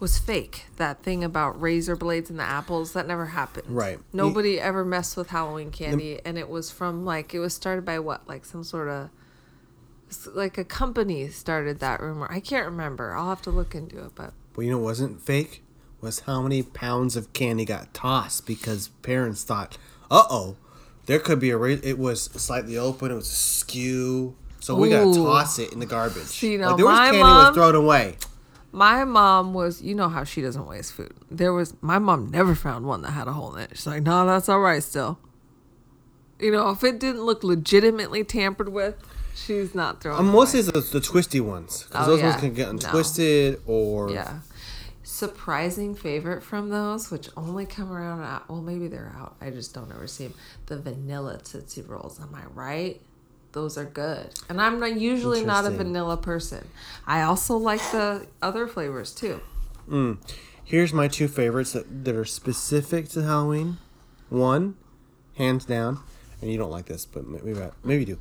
[0.00, 4.00] was fake that thing about razor blades and the apples that never happened Right.
[4.12, 8.00] nobody ever messed with halloween candy and it was from like it was started by
[8.00, 9.10] what like some sort of
[10.34, 14.12] like a company started that rumor i can't remember i'll have to look into it
[14.14, 15.62] but But you know, what wasn't fake
[16.00, 19.76] was how many pounds of candy got tossed because parents thought,
[20.10, 20.56] "Uh oh,
[21.06, 21.82] there could be a." Ra-.
[21.82, 23.10] It was slightly open.
[23.10, 24.36] It was askew.
[24.60, 26.24] So we gotta toss it in the garbage.
[26.24, 28.16] See, now like, there was candy was thrown away.
[28.72, 31.14] My mom was, you know how she doesn't waste food.
[31.30, 33.70] There was, my mom never found one that had a hole in it.
[33.72, 35.18] She's like, no, that's all right still.
[36.38, 38.96] You know, if it didn't look legitimately tampered with,
[39.36, 40.18] she's not throwing.
[40.18, 42.28] Um, mostly the, the twisty ones because Oh, those yeah.
[42.30, 43.56] ones can get No.
[43.66, 44.38] or Yeah.
[45.02, 48.22] Surprising favorite from those, which only come around.
[48.22, 49.36] Out, well, maybe they're out.
[49.40, 50.34] I just don't ever see them.
[50.66, 52.18] The vanilla Tootsie Rolls.
[52.20, 53.00] Am I right?
[53.52, 54.30] Those are good.
[54.48, 56.68] And I'm not usually not a vanilla person.
[57.06, 59.40] I also like the other flavors too.
[60.64, 63.78] Here's my two favorites that, that are specific to Halloween.
[64.28, 64.76] One,
[65.38, 66.00] hands down,
[66.42, 68.18] and you don't like this, but maybe maybe you do.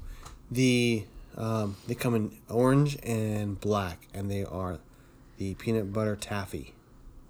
[0.55, 1.05] The
[1.37, 4.79] um, they come in orange and black, and they are
[5.37, 6.73] the peanut butter taffy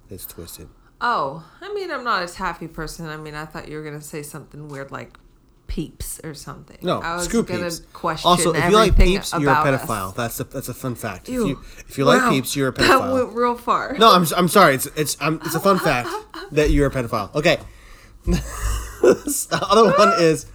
[0.09, 0.69] that's twisted.
[1.01, 3.07] Oh, I mean, I'm not a taffy person.
[3.07, 5.17] I mean, I thought you were gonna say something weird like
[5.65, 6.77] peeps or something.
[6.83, 7.81] No, I was screw gonna peeps.
[7.93, 9.81] question Also, if you like peeps, you're a about us.
[9.81, 10.15] pedophile.
[10.15, 11.27] That's a that's a fun fact.
[11.27, 11.41] Ew.
[11.41, 11.59] If you
[11.89, 12.29] if you like Wow.
[12.29, 12.77] peeps, you're a pedophile.
[12.77, 13.13] That pedophile.
[13.25, 13.97] went real far.
[13.97, 14.75] No, I'm, I'm sorry.
[14.75, 16.09] It's it's um, it's a fun fact
[16.51, 17.33] that you're a pedophile.
[17.33, 17.57] Okay.
[18.25, 20.45] the other one is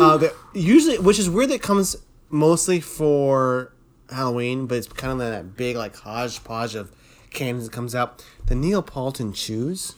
[0.00, 1.50] uh, usually, which is weird.
[1.50, 1.96] That comes
[2.30, 3.72] mostly for
[4.10, 6.90] Halloween, but it's kind of that big like hodgepodge of
[7.30, 8.24] candies that comes out.
[8.46, 9.94] The Neapolitan chews.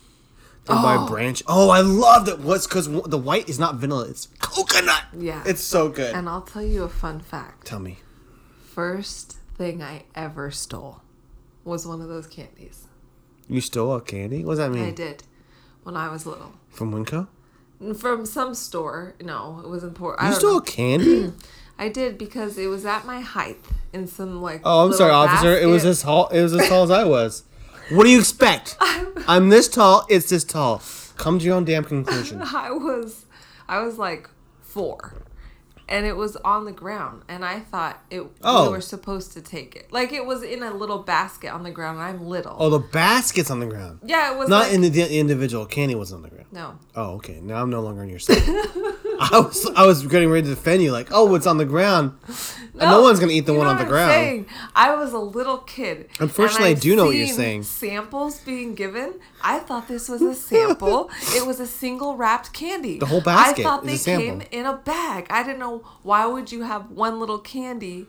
[0.66, 1.06] They're by oh.
[1.06, 1.42] Brach's.
[1.46, 2.40] Oh, I love that.
[2.40, 5.04] What's because the white is not vanilla; it's coconut.
[5.18, 5.42] Yeah.
[5.46, 6.14] it's so good.
[6.14, 7.66] And I'll tell you a fun fact.
[7.66, 7.98] Tell me,
[8.70, 11.02] First thing I ever stole
[11.64, 12.84] was one of those candies.
[13.48, 14.44] you stole a candy?
[14.44, 14.84] What does that mean?
[14.84, 15.24] I did
[15.82, 16.52] when I was little.
[16.68, 17.26] From WinCo?
[17.98, 19.16] From some store.
[19.20, 20.28] No, it was important.
[20.28, 20.58] You stole know.
[20.58, 21.32] a candy?
[21.80, 23.56] I did because it was at my height
[23.94, 24.60] in some like.
[24.64, 25.56] Oh, I'm sorry, officer.
[25.56, 26.28] It was as tall.
[26.28, 27.44] It was as tall as I was.
[27.88, 28.76] What do you expect?
[28.80, 30.04] I'm this tall.
[30.10, 30.82] It's this tall.
[31.16, 32.42] Come to your own damn conclusion.
[32.44, 33.24] I was,
[33.66, 34.28] I was like
[34.60, 35.14] four,
[35.90, 38.22] and it was on the ground, and I thought it.
[38.42, 38.66] Oh.
[38.66, 39.92] We were supposed to take it.
[39.92, 41.98] Like it was in a little basket on the ground.
[41.98, 42.56] I'm little.
[42.58, 43.98] Oh, the basket's on the ground.
[44.04, 45.66] yeah, it was Not like, in the, the individual.
[45.66, 46.46] Candy was on the ground.
[46.52, 46.78] No.
[46.94, 47.40] Oh, okay.
[47.40, 48.38] Now I'm no longer on your side.
[49.20, 52.18] I was I was getting ready to defend you, like, oh, it's on the ground.
[52.72, 54.12] And no one's gonna eat the one on the ground.
[54.12, 54.46] saying?
[54.74, 56.08] I was a little kid.
[56.20, 57.64] Unfortunately, I do know what you're saying.
[57.64, 59.20] Samples being given.
[59.42, 61.10] I thought this was a sample.
[61.34, 62.98] it was a single wrapped candy.
[62.98, 65.26] The whole basket I thought they came in a bag.
[65.28, 68.06] I didn't know why would you have one little candy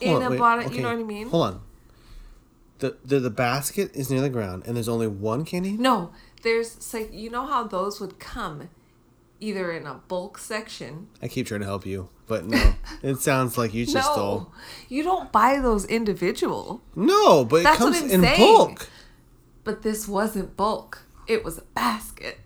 [0.00, 0.66] in on, a wait, bottle.
[0.66, 1.28] okay, You know what I mean?
[1.28, 1.60] Hold on.
[2.78, 5.72] The, the the basket is near the ground, and there's only one candy.
[5.72, 6.10] No,
[6.42, 8.68] there's like you know how those would come,
[9.40, 11.08] either in a bulk section.
[11.22, 12.74] I keep trying to help you, but no.
[13.02, 14.52] it sounds like you just no, stole.
[14.88, 16.82] you don't buy those individual.
[16.96, 18.38] No, but it That's what comes I'm in saying.
[18.38, 18.88] bulk.
[19.62, 21.06] But this wasn't bulk.
[21.26, 22.38] It was a basket.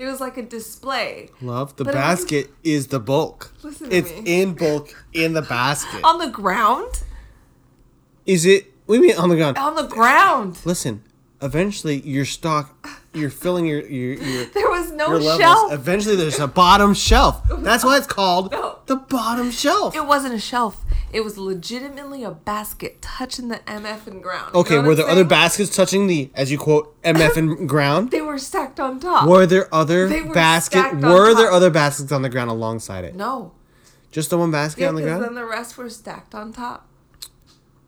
[0.00, 1.28] It was like a display.
[1.42, 3.52] Love, the But basket is the bulk.
[3.62, 6.00] Listen to it's in bulk in the basket.
[6.02, 7.02] On the ground?
[8.26, 8.72] Is it?
[8.86, 9.58] We mean on the ground?
[9.58, 10.58] On the ground.
[10.64, 11.02] Listen,
[11.42, 15.38] eventually your stock, you're filling your your your, There was no levels.
[15.38, 15.72] shelf.
[15.72, 17.42] Eventually, there's a bottom shelf.
[17.50, 18.78] That's why it's called No.
[18.86, 19.94] the bottom shelf.
[19.94, 20.82] It wasn't a shelf.
[21.12, 24.54] It was legitimately a basket touching the MF and ground.
[24.54, 28.10] Okay, were there other baskets touching the, as you quote, MF and ground?
[28.12, 29.28] They were stacked on top.
[29.28, 30.94] Were there other They were basket?
[30.96, 33.14] Were there other baskets on the ground alongside it?
[33.14, 33.52] no.
[34.12, 36.88] Just the one basket Yeah, on the ground, then the rest were stacked on top.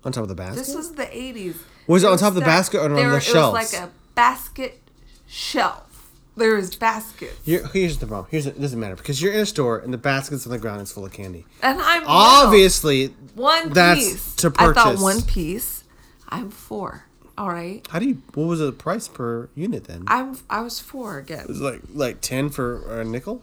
[0.05, 0.57] on top of the basket.
[0.67, 1.57] This was the 80s.
[1.89, 3.57] Was it on top of the basket or on the shelf?
[3.57, 4.81] It was like a basket
[5.27, 6.11] shelf.
[6.37, 7.45] There was baskets.
[7.45, 8.29] Here- here's the problem.
[8.31, 10.81] Here's it doesn't matter because you're in a store and the basket's on the ground.
[10.81, 11.45] is full of candy.
[11.61, 12.05] And I'm.
[12.07, 14.37] Obviously, one that's piece.
[14.37, 15.85] to I thought one piece.
[16.29, 17.05] I'm four.
[17.39, 17.87] All right.
[17.91, 18.23] how do you?
[18.35, 20.05] What was the price per unit then?
[20.07, 21.41] I'm I was four again.
[21.41, 23.43] It was like like ten for a nickel.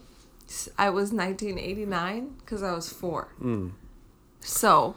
[0.78, 3.30] I was 1989 because I was four.
[3.40, 3.70] Hmm.
[4.40, 4.96] So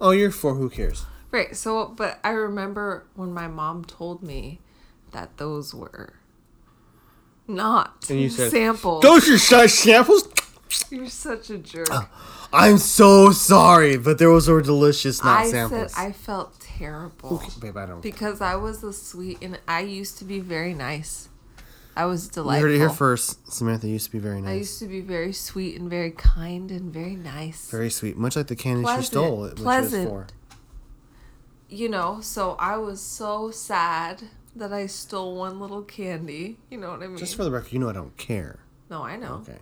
[0.00, 0.54] Oh, you're four.
[0.54, 1.04] Who cares?
[1.30, 1.54] right.
[1.56, 4.60] So but I remember when my mom told me
[5.12, 6.14] that those were
[7.48, 9.02] not And you said, samples.
[9.02, 10.28] Those are such samples.
[10.90, 11.88] You're such a jerk.
[12.56, 15.92] I'm so sorry, but there was were delicious, not I samples.
[15.92, 18.00] said I felt terrible Babe, I don't.
[18.02, 21.28] because I was a sweet and I used to be very nice.
[21.94, 22.68] I was you delightful.
[22.68, 23.50] heard it here first.
[23.52, 24.50] Samantha used to be very nice.
[24.50, 27.70] I used to be very sweet and very kind and very nice.
[27.70, 30.08] very sweet, much like the candy she Pleasant, stole when she was pleasant.
[30.08, 30.26] four.
[31.68, 34.24] you know, so I was so sad
[34.54, 36.58] that I stole one little candy.
[36.70, 37.16] You know what I mean?
[37.18, 38.60] Just for the record, you know I don't care.
[38.90, 39.42] no, I know.
[39.48, 39.58] Okay,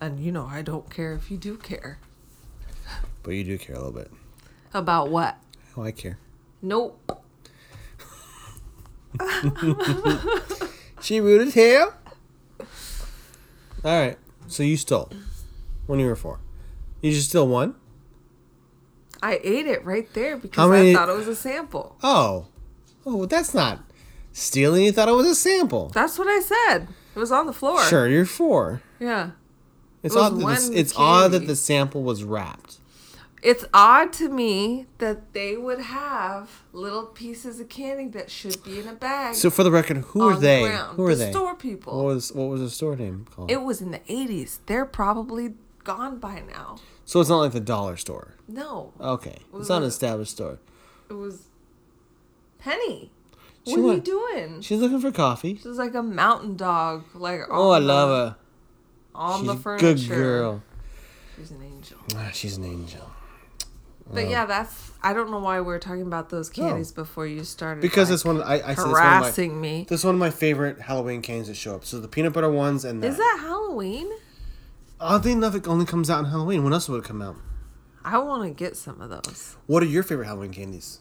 [0.00, 1.98] And you know, I don't care if you do care.
[3.22, 4.10] But you do care a little bit.
[4.74, 5.36] About what?
[5.76, 6.18] Oh, I care.
[6.60, 6.98] Nope.
[11.02, 11.94] She rooted hair.
[13.84, 14.16] All right,
[14.46, 15.10] so you stole
[15.86, 16.38] when you were four.
[17.00, 17.74] You just still one.
[19.20, 21.96] I ate it right there because many- I thought it was a sample.
[22.04, 22.46] Oh,
[23.04, 23.80] oh, well, that's not
[24.32, 24.84] stealing.
[24.84, 25.88] You thought it was a sample.
[25.88, 26.86] That's what I said.
[27.16, 27.82] It was on the floor.
[27.82, 28.80] Sure, you're four.
[29.00, 29.32] Yeah.
[30.04, 30.38] It's It odd.
[30.40, 32.78] That it's odd that the sample was wrapped.
[33.42, 38.78] It's odd to me that they would have little pieces of candy that should be
[38.78, 39.34] in a bag.
[39.34, 40.62] So for the record, who are the they?
[40.62, 40.96] ground.
[40.96, 41.30] Who are The they?
[41.32, 41.96] store people.
[41.96, 43.50] What was what was the store name called?
[43.50, 44.60] It was in the 80s.
[44.66, 46.76] They're probably gone by now.
[47.04, 48.34] so it's not like the dollar store.
[48.46, 50.58] No, Okay, Was it's not an established store.
[51.10, 51.48] it was
[52.58, 53.10] Penny.
[53.66, 54.60] She What are you doing?
[54.60, 55.56] She's looking for coffee.
[55.56, 57.04] She's like a mountain dog.
[57.14, 58.36] Like Oh, I love her.
[59.16, 59.94] On She's the a furniture.
[59.94, 60.62] good girl.
[61.36, 61.98] She's an angel.
[62.16, 63.10] Ah, she's an angel.
[64.12, 64.92] But yeah, that's.
[65.02, 67.80] I don't know why we are talking about those candies before you started.
[67.80, 68.42] Because like, it's one.
[68.42, 69.18] I, I said it's one my.
[69.18, 69.86] harassing me.
[69.88, 71.84] This is one of my favorite Halloween candies that show up.
[71.84, 74.10] So the peanut butter ones and the, Is that Halloween?
[75.00, 76.62] oddly enough, it only comes out on Halloween.
[76.62, 77.36] When else would it come out?
[78.04, 79.56] I want to get some of those.
[79.66, 81.00] What are your favorite Halloween candies?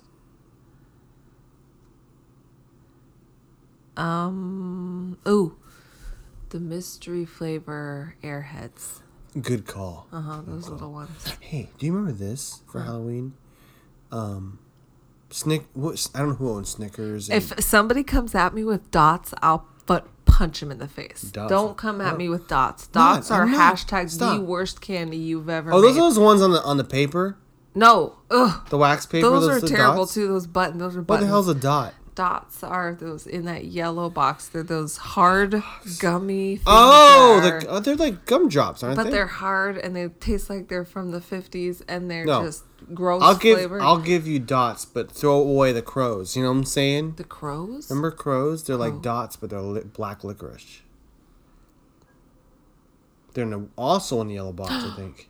[3.98, 5.18] Um.
[5.28, 5.58] Ooh,
[6.50, 9.02] the mystery flavor Airheads.
[9.40, 10.08] Good call.
[10.12, 10.41] Uh huh.
[10.45, 11.36] Those little ones.
[11.40, 13.34] Hey, do you remember this for Halloween?
[14.12, 14.60] Um,
[15.30, 15.64] Snick.
[15.74, 16.10] What?
[16.14, 17.30] I don't know who owns Snickers.
[17.30, 21.22] And, If somebody comes at me with dots, I'll but punch him in the face.
[21.22, 21.49] Dots?
[21.49, 22.90] Don't come at me with dots.
[22.94, 23.76] Not- Dots are I'm not.
[23.78, 24.38] hashtag Stop.
[24.38, 25.72] the worst candy you've ever.
[25.72, 26.02] oh, those made.
[26.02, 27.38] are those ones on the on the paper,
[27.74, 28.18] no.
[28.30, 28.68] Ugh.
[28.70, 29.30] the wax paper.
[29.30, 30.14] Those are the terrible dots?
[30.14, 30.28] too.
[30.28, 30.80] Those buttons.
[30.82, 31.94] Those are What the hell's a dot?
[32.16, 34.48] Dots are those in that yellow box.
[34.48, 35.64] They're those hard,
[36.00, 36.58] gummy.
[36.58, 39.10] Things Oh, that the, are- oh, they're like gumdrops, aren't but they?
[39.10, 42.44] But they're hard and they taste like they're from the fifties and they're No.
[42.44, 42.64] just
[42.94, 43.82] gross I'll give flavor.
[43.82, 46.36] I'll give you dots, but throw away the crows.
[46.36, 47.14] You know what I'm saying?
[47.18, 47.90] the crows.
[47.90, 48.64] Remember crows?
[48.64, 49.00] They're like Oh.
[49.00, 50.82] dots, but they're li- black licorice.
[53.34, 55.30] They're in a, also in the yellow box, I think.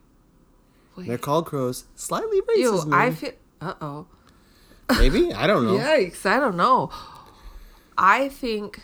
[0.96, 1.08] Wait.
[1.08, 1.86] They're called crows.
[1.96, 3.32] Slightly Ew, racist, I feel.
[3.62, 4.08] Uh oh.
[5.00, 5.78] Maybe I don't know.
[5.78, 6.26] Yikes!
[6.26, 6.92] I don't know.
[7.98, 8.82] I think.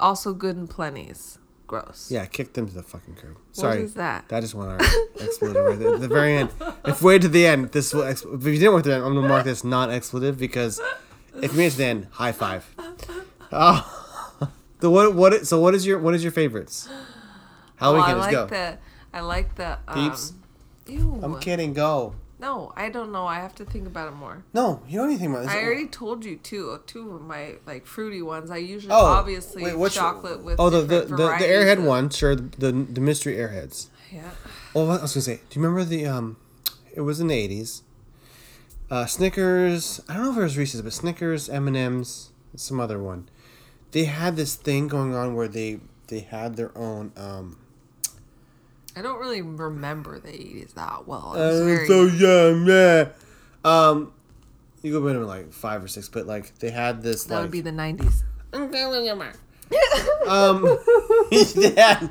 [0.00, 2.10] Also, good and plenty's gross.
[2.10, 3.36] Yeah, kick them to the fucking curb.
[3.52, 4.28] Sorry, is that?
[4.28, 4.78] That just went our
[5.20, 5.94] expletive right there.
[5.94, 6.50] At the very end.
[6.84, 8.02] If we wait to the end, this will.
[8.02, 10.80] If you didn't wait to the end, I'm gonna mark this non-expletive because
[11.36, 12.68] if you made it to the end, high five.
[13.52, 14.48] Oh,
[14.80, 15.14] the what?
[15.14, 15.46] What?
[15.46, 16.88] So what is your what is your favorites?
[16.90, 17.06] Oh,
[17.76, 18.46] Halloween I like go.
[18.46, 18.78] the.
[19.12, 19.78] I like the.
[19.86, 20.32] Um, Peeps?
[20.86, 21.20] Ew.
[21.22, 21.72] I'm kidding.
[21.72, 22.14] Go.
[22.44, 23.26] No, I don't know.
[23.26, 24.44] I have to think about it more.
[24.52, 25.50] No, you know anything about this?
[25.52, 28.50] I already told you two, two of my like fruity ones.
[28.50, 31.48] I usually Oh, obviously wait, which- chocolate with Oh, the the, different the, the varieties
[31.48, 32.34] airhead of- one, sure.
[32.36, 33.88] The the mystery airheads.
[34.12, 34.30] Yeah.
[34.74, 35.36] Well, I was gonna say.
[35.48, 36.36] Do you remember the um?
[36.94, 37.82] It was in the eighties.
[38.90, 40.02] Uh, Snickers.
[40.08, 43.26] I don't know if it was Reese's, but Snickers, M and M's, some other one.
[43.92, 47.56] They had this thing going on where they they had their own um.
[48.96, 51.32] I don't really remember the eighties that well.
[51.34, 53.08] I was was very, so young, yeah.
[53.64, 54.12] Um,
[54.82, 57.42] you go back to like five or six, but like they had this that like
[57.42, 58.24] would be the nineties.
[60.28, 60.78] um
[61.54, 62.08] yeah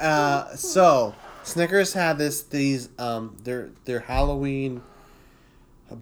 [0.00, 4.82] uh so snickers had this these um their their halloween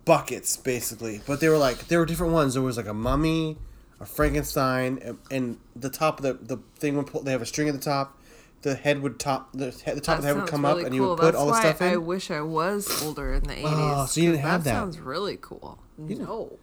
[0.04, 3.56] buckets basically but they were like there were different ones there was like a mummy
[4.00, 7.46] a frankenstein and, and the top of the the thing would pull they have a
[7.46, 8.16] string at the top
[8.62, 10.94] the head would top the, head, the top of the head would come up and
[10.94, 13.54] you would put That's all the why stuff I wish I was older in the
[13.54, 13.66] eighties.
[13.68, 14.72] Oh, so you didn't have that.
[14.72, 15.78] Sounds really cool.
[15.98, 16.58] No.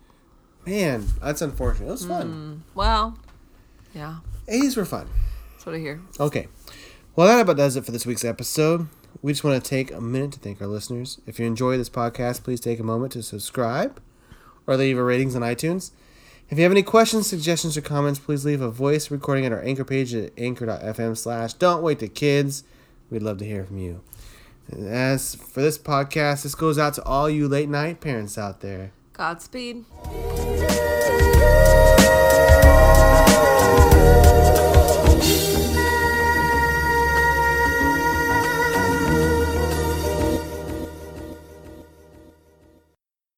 [0.66, 2.78] man that's unfortunate it was fun hmm.
[2.78, 3.18] Well,
[3.94, 4.18] yeah,
[4.48, 5.08] 80s were fun
[5.60, 6.00] that's what I hear.
[6.18, 6.48] Okay.
[7.18, 8.88] Well, that about does it for this week's episode.
[9.22, 11.20] We just want to take a minute to thank our listeners.
[11.28, 14.02] If you enjoy this podcast, please take a moment to subscribe
[14.66, 15.92] or leave a ratings on iTunes.
[16.50, 19.62] If you have any questions, suggestions, or comments, please leave a voice recording at our
[19.62, 22.64] anchor page at anchor.fm slash don't wait to kids.
[23.12, 24.02] We'd love to hear from you.
[24.76, 28.92] As for this podcast, this goes out to all you late night parents out there.
[29.14, 29.86] Godspeed.